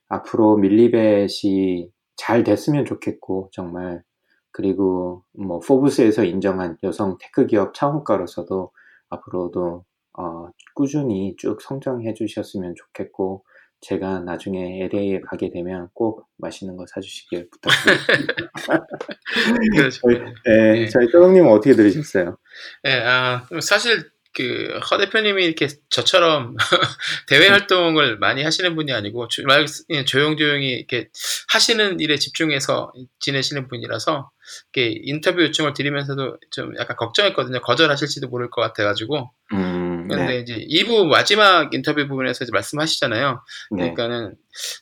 [0.08, 4.04] 앞으로 밀리벳이 잘 됐으면 좋겠고 정말
[4.52, 8.72] 그리고 뭐 포브스에서 인정한 여성 tech 기업 창업가로서도
[9.10, 9.86] 앞으로도
[10.18, 13.44] 어, 꾸준히 쭉 성장해 주셨으면 좋겠고
[13.82, 18.52] 제가 나중에 LA에 가게 되면 꼭 맛있는 거 사주시길 부탁드립니다.
[20.02, 20.88] 저희, 네, 예.
[20.88, 22.38] 저희 쪼동님은 어떻게 들으셨어요?
[22.86, 26.56] 예, 아, 사실 그 허 대표님이 이렇게 저처럼
[27.28, 29.44] 대외 활동을 많이 하시는 분이 아니고 조,
[29.90, 31.10] 예, 조용조용히 이렇게
[31.52, 34.30] 하시는 일에 집중해서 지내시는 분이라서
[34.74, 37.62] 이렇게 인터뷰 요청을 드리면서도 좀 약간 걱정했거든요.
[37.62, 39.32] 거절하실지도 모를 것 같아가지고.
[39.54, 43.44] 음, 근데 네, 이제 2부 마지막 인터뷰 부분에서 이제 말씀하시잖아요.
[43.72, 44.36] 네, 그러니까는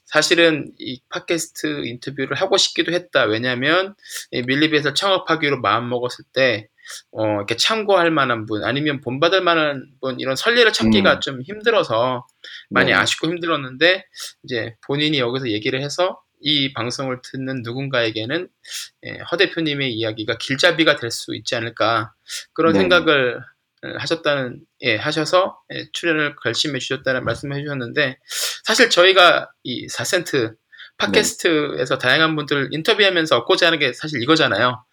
[0.05, 3.25] 사실은 이 팟캐스트 인터뷰를 하고 싶기도 했다.
[3.25, 6.67] 이 밀리벳을 창업하기로 마음 먹었을 때
[7.11, 11.19] 어, 이렇게 참고할 만한 분 아니면 본받을 만한 분 이런 선례를 찾기가 음.
[11.21, 12.25] 좀 힘들어서
[12.69, 12.93] 많이 네.
[12.93, 14.05] 아쉽고 힘들었는데
[14.43, 18.49] 이제 본인이 여기서 얘기를 해서 이 방송을 듣는 누군가에게는
[19.05, 22.13] 예, 허 대표님의 이야기가 길잡이가 될 수 있지 않을까
[22.53, 22.79] 그런 네.
[22.79, 23.39] 생각을
[23.97, 28.17] 하셨다는 예 하셔서 예, 출연을 결심해 주셨다는 말씀을 해주셨는데
[28.63, 30.55] 사실 저희가 이 4센트
[30.97, 34.83] 팟캐스트에서 다양한 분들 인터뷰하면서 얻고자 하는 게 사실 이거잖아요.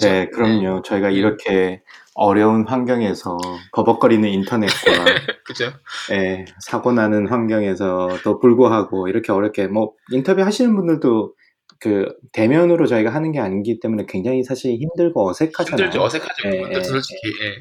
[0.00, 0.82] 네, 그럼요.
[0.82, 1.82] 저희가 이렇게
[2.14, 3.38] 어려운 환경에서
[3.72, 4.92] 버벅거리는 인터넷과
[5.44, 5.72] 그죠?
[6.12, 11.34] 예, 사고 나는 환경에서도 불구하고 이렇게 어렵게 뭐 인터뷰 하시는 분들도
[11.80, 15.86] 그 대면으로 저희가 하는 게 아니기 때문에 굉장히 사실 힘들고 어색하잖아요.
[15.86, 16.48] 힘들죠, 어색하죠.
[16.48, 17.20] 예, 예, 솔직히.
[17.42, 17.54] 예.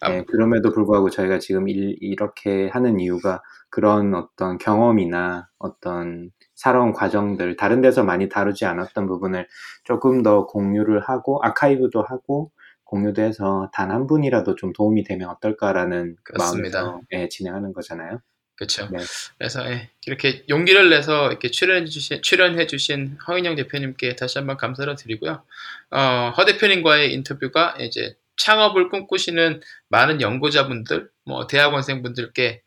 [0.00, 3.40] 아, 예, 그럼에도 불구하고 저희가 지금 일, 이렇게 하는 이유가
[3.70, 6.30] 그런 어떤 경험이나 어떤
[6.62, 9.48] 살아온 과정들, 다른 데서 많이 다루지 않았던 부분을
[9.84, 12.52] 조금 더 공유를 하고, 아카이브도 하고,
[12.84, 16.82] 공유도 해서 단 한 분이라도 좀 도움이 되면 어떨까라는 그 그렇습니다.
[16.82, 18.20] 마음에서 예, 진행하는 거잖아요.
[18.56, 18.88] 그렇죠.
[18.92, 18.98] 네.
[19.38, 24.94] 그래서 예, 이렇게 용기를 내서 이렇게 출연해 주신 출연해 주신 허인영 대표님께 다시 한번 감사를
[24.96, 25.42] 드리고요.
[25.90, 32.62] 어, 허 대표님과의 인터뷰가 이제 창업을 꿈꾸시는 많은 연구자분들, 뭐 대학원생분들께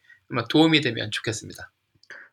[0.50, 1.72] 도움이 되면 좋겠습니다.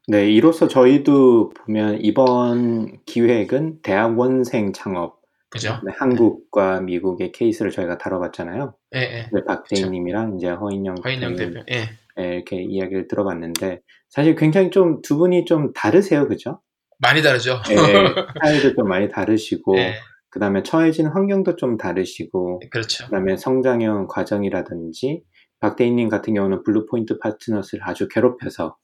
[0.09, 5.79] 네, 이로써 저희도 보면 이번 기획은 대학원생 창업, 그죠?
[5.85, 8.75] 네, 한국과 미국의 케이스를 저희가 다뤄봤잖아요.
[8.97, 9.29] 예, 예.
[9.33, 11.61] 네, 박대희님이랑 이제 허인영 허인영 대표.
[11.71, 11.89] 예.
[12.19, 16.61] 예, 이렇게 이야기를 들어봤는데 사실 굉장히 좀 두 분이 좀 다르세요, 그죠?
[16.99, 17.61] 많이 다르죠.
[17.71, 17.75] 예,
[18.37, 19.95] 스타일도 좀 많이 다르시고 예.
[20.31, 23.05] 그 다음에 처해진 환경도 좀 다르시고 그렇죠.
[23.07, 25.23] 그 다음에 성장형 과정이라든지
[25.61, 28.77] 박대희님 같은 경우는 블루포인트 파트너스를 아주 괴롭혀서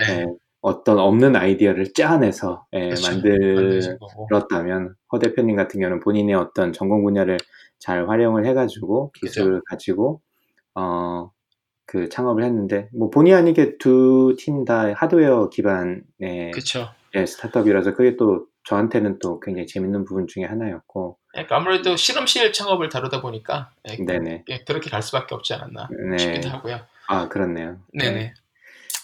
[0.00, 0.26] 예.
[0.64, 3.08] 예, 어떤 없는 아이디어를 짜내서 예, 그렇죠.
[3.10, 4.26] 만들 만드신 거고.
[4.26, 7.38] 그렇다면 허 대표님 같은 경우는 본인의 어떤 전공 분야를
[7.78, 10.20] 잘 활용을 해가지고 기술을 가지고
[10.74, 11.30] 어
[11.88, 16.88] 그 창업을 했는데 뭐 본의 아니게 두 팀 다 하드웨어 기반의 그렇죠.
[17.14, 22.88] 예, 스타트업이라서 그게 또 저한테는 또 굉장히 재밌는 부분 중에 하나였고 그러니까 아무래도 실험실 창업을
[22.88, 26.18] 다루다 보니까 예, 네네 예, 그렇게 갈 수밖에 없지 않았나 네.
[26.18, 26.80] 싶기도 하고요.
[27.06, 28.34] 아 그렇네요 네네.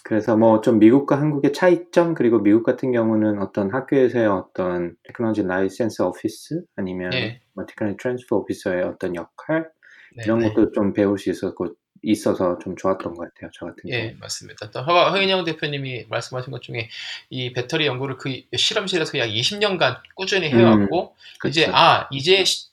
[0.03, 6.01] 그래서 뭐 좀 미국과 한국의 차이점 그리고 미국 같은 경우는 어떤 학교에서의 어떤 technology license
[6.01, 7.39] office 아니면 예.
[7.53, 9.69] 뭐 technology transfer officer의 어떤 역할
[10.15, 10.49] 네, 이런 네.
[10.53, 13.93] 것도 좀 배울 수 있었고 있어서 좀 좋았던 것 같아요 저 같은 경우.
[13.93, 14.71] 예, 맞습니다.
[14.71, 16.89] 또 허, 허인영 대표님이 말씀하신 것 중에
[17.29, 21.15] 이 배터리 연구를 그 실험실에서 약 20년간 꾸준히 해왔고
[21.47, 21.75] 이제 그쵸.
[21.77, 22.67] 아 이제 시-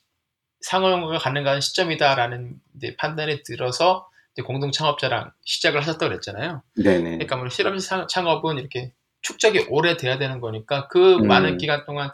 [0.63, 4.10] 상용화가 가능한 시점이다라는 이제 판단이 들어서 이제
[4.45, 6.63] 공동 창업자랑 시작을 하셨다고 그랬잖아요.
[6.77, 7.03] 네네.
[7.03, 11.27] 그러니까 뭐 실험실 상- 창업은 이렇게 축적이 오래 돼야 되는 거니까 그 음.
[11.27, 12.11] 많은 기간 동안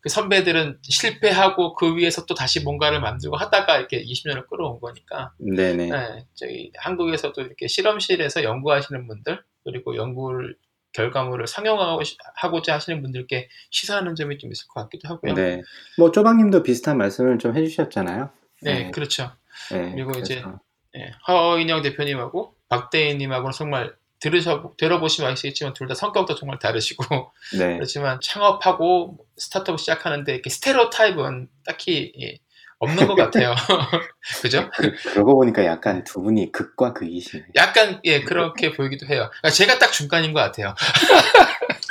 [0.00, 5.88] 그 선배들은 실패하고 그 위에서 또 다시 뭔가를 만들고 하다가 이렇게 20년을 끌어온 거니까 네네.
[5.88, 10.56] 네, 저희 한국에서도 이렇게 실험실에서 연구하시는 분들 그리고 연구를
[10.92, 15.34] 결과물을 상용하고자 하시는 분들께 시사하는 점이 좀 있을 것 같기도 하고요.
[15.34, 15.62] 네, 네.
[15.96, 18.28] 뭐 쪼박님도 비슷한 말씀을 좀 해주셨잖아요.
[18.62, 18.90] 네.
[18.90, 19.30] 그렇죠.
[19.70, 20.60] 네, 그리고 이제 그래서-
[20.96, 27.74] 예, 허인영 대표님하고 박대희님하고는 정말 들으셔 들어보시면 아시겠지만 둘 다 성격도 정말 다르시고 네.
[27.74, 32.38] 그렇지만 창업하고 스타트업 시작하는데 이렇게 스테레오 타입은 딱히 예,
[32.80, 33.54] 없는 것 같아요.
[34.42, 34.70] 그죠?
[35.12, 37.46] 그러고 보니까 약간 두 분이 극과 극이시네.
[37.56, 39.28] 약간 예 그렇게 보이기도 해요.
[39.30, 40.74] 그러니까 제가 딱 중간인 것 같아요.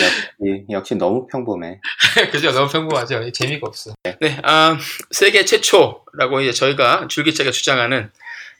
[0.00, 1.80] 역시, 역시 너무 평범해.
[2.32, 2.52] 그죠?
[2.52, 3.30] 너무 평범하죠.
[3.32, 3.94] 재미가 없어.
[4.20, 4.78] 네, 아,
[5.10, 8.10] 세계 최초라고 이제 저희가 줄기차게 주장하는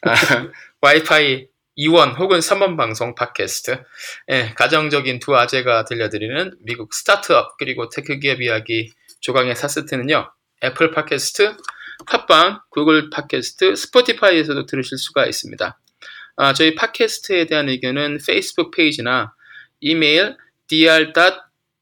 [0.02, 0.12] 아,
[0.82, 1.46] 와이파이
[1.78, 3.82] 2원 혹은 3원 방송 팟캐스트.
[4.30, 10.30] 예, 가정적인 두 아재가 들려드리는 미국 스타트업 그리고 tech 기업 이야기 조강의 사스트는요.
[10.64, 11.56] 애플 팟캐스트,
[12.06, 15.78] 팟빵, 구글 팟캐스트, 스포티파이에서도 들으실 수가 있습니다.
[16.36, 19.34] 아, 저희 팟캐스트에 대한 의견은 페이스북 페이지나
[19.80, 20.36] 이메일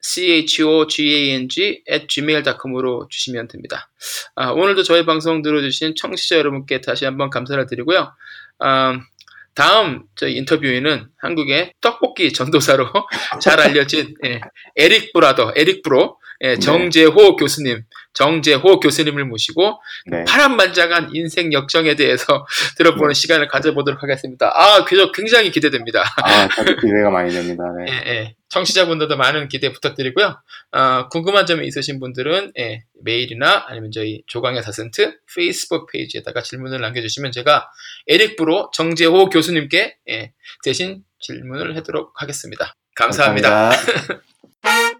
[0.03, 1.49] dr.chogang
[1.89, 3.89] at gmail.com으로 주시면 됩니다.
[4.35, 8.13] 아, 오늘도 저희 방송 들어주신 청취자 여러분께 다시 한번 감사를 드리고요.
[8.59, 9.01] 아,
[9.55, 12.89] 다음 저희 인터뷰에는 한국의 떡볶이 전도사로
[13.41, 14.41] 잘 알려진 예,
[14.77, 17.83] 에릭 brother, 에릭 bro, 예, 정재호 교수님,
[18.15, 20.25] 정재호 교수님을 모시고 네.
[20.25, 22.47] 파란만장한 인생 역정에 대해서
[22.79, 24.51] 들어보는 시간을 가져보도록 하겠습니다.
[24.55, 26.03] 아, 그저 굉장히 기대됩니다.
[26.23, 27.65] 아, 저도 기대가 많이 됩니다.
[27.79, 27.93] 네.
[27.93, 28.35] 예, 예.
[28.49, 30.41] 청취자분들도 많은 기대 부탁드리고요.
[30.73, 37.33] 아, 궁금한 점이 있으신 분들은 예, 메일이나 아니면 저희 조강의 사센트 페이스북 페이지에다가 질문을 남겨주시면
[37.33, 37.71] 제가
[38.09, 40.33] 에릭 bro 정재호 교수님께 예,
[40.65, 42.75] 대신 질문을 하도록 하겠습니다.
[42.97, 43.71] 감사합니다.
[43.71, 44.21] 감사합니다.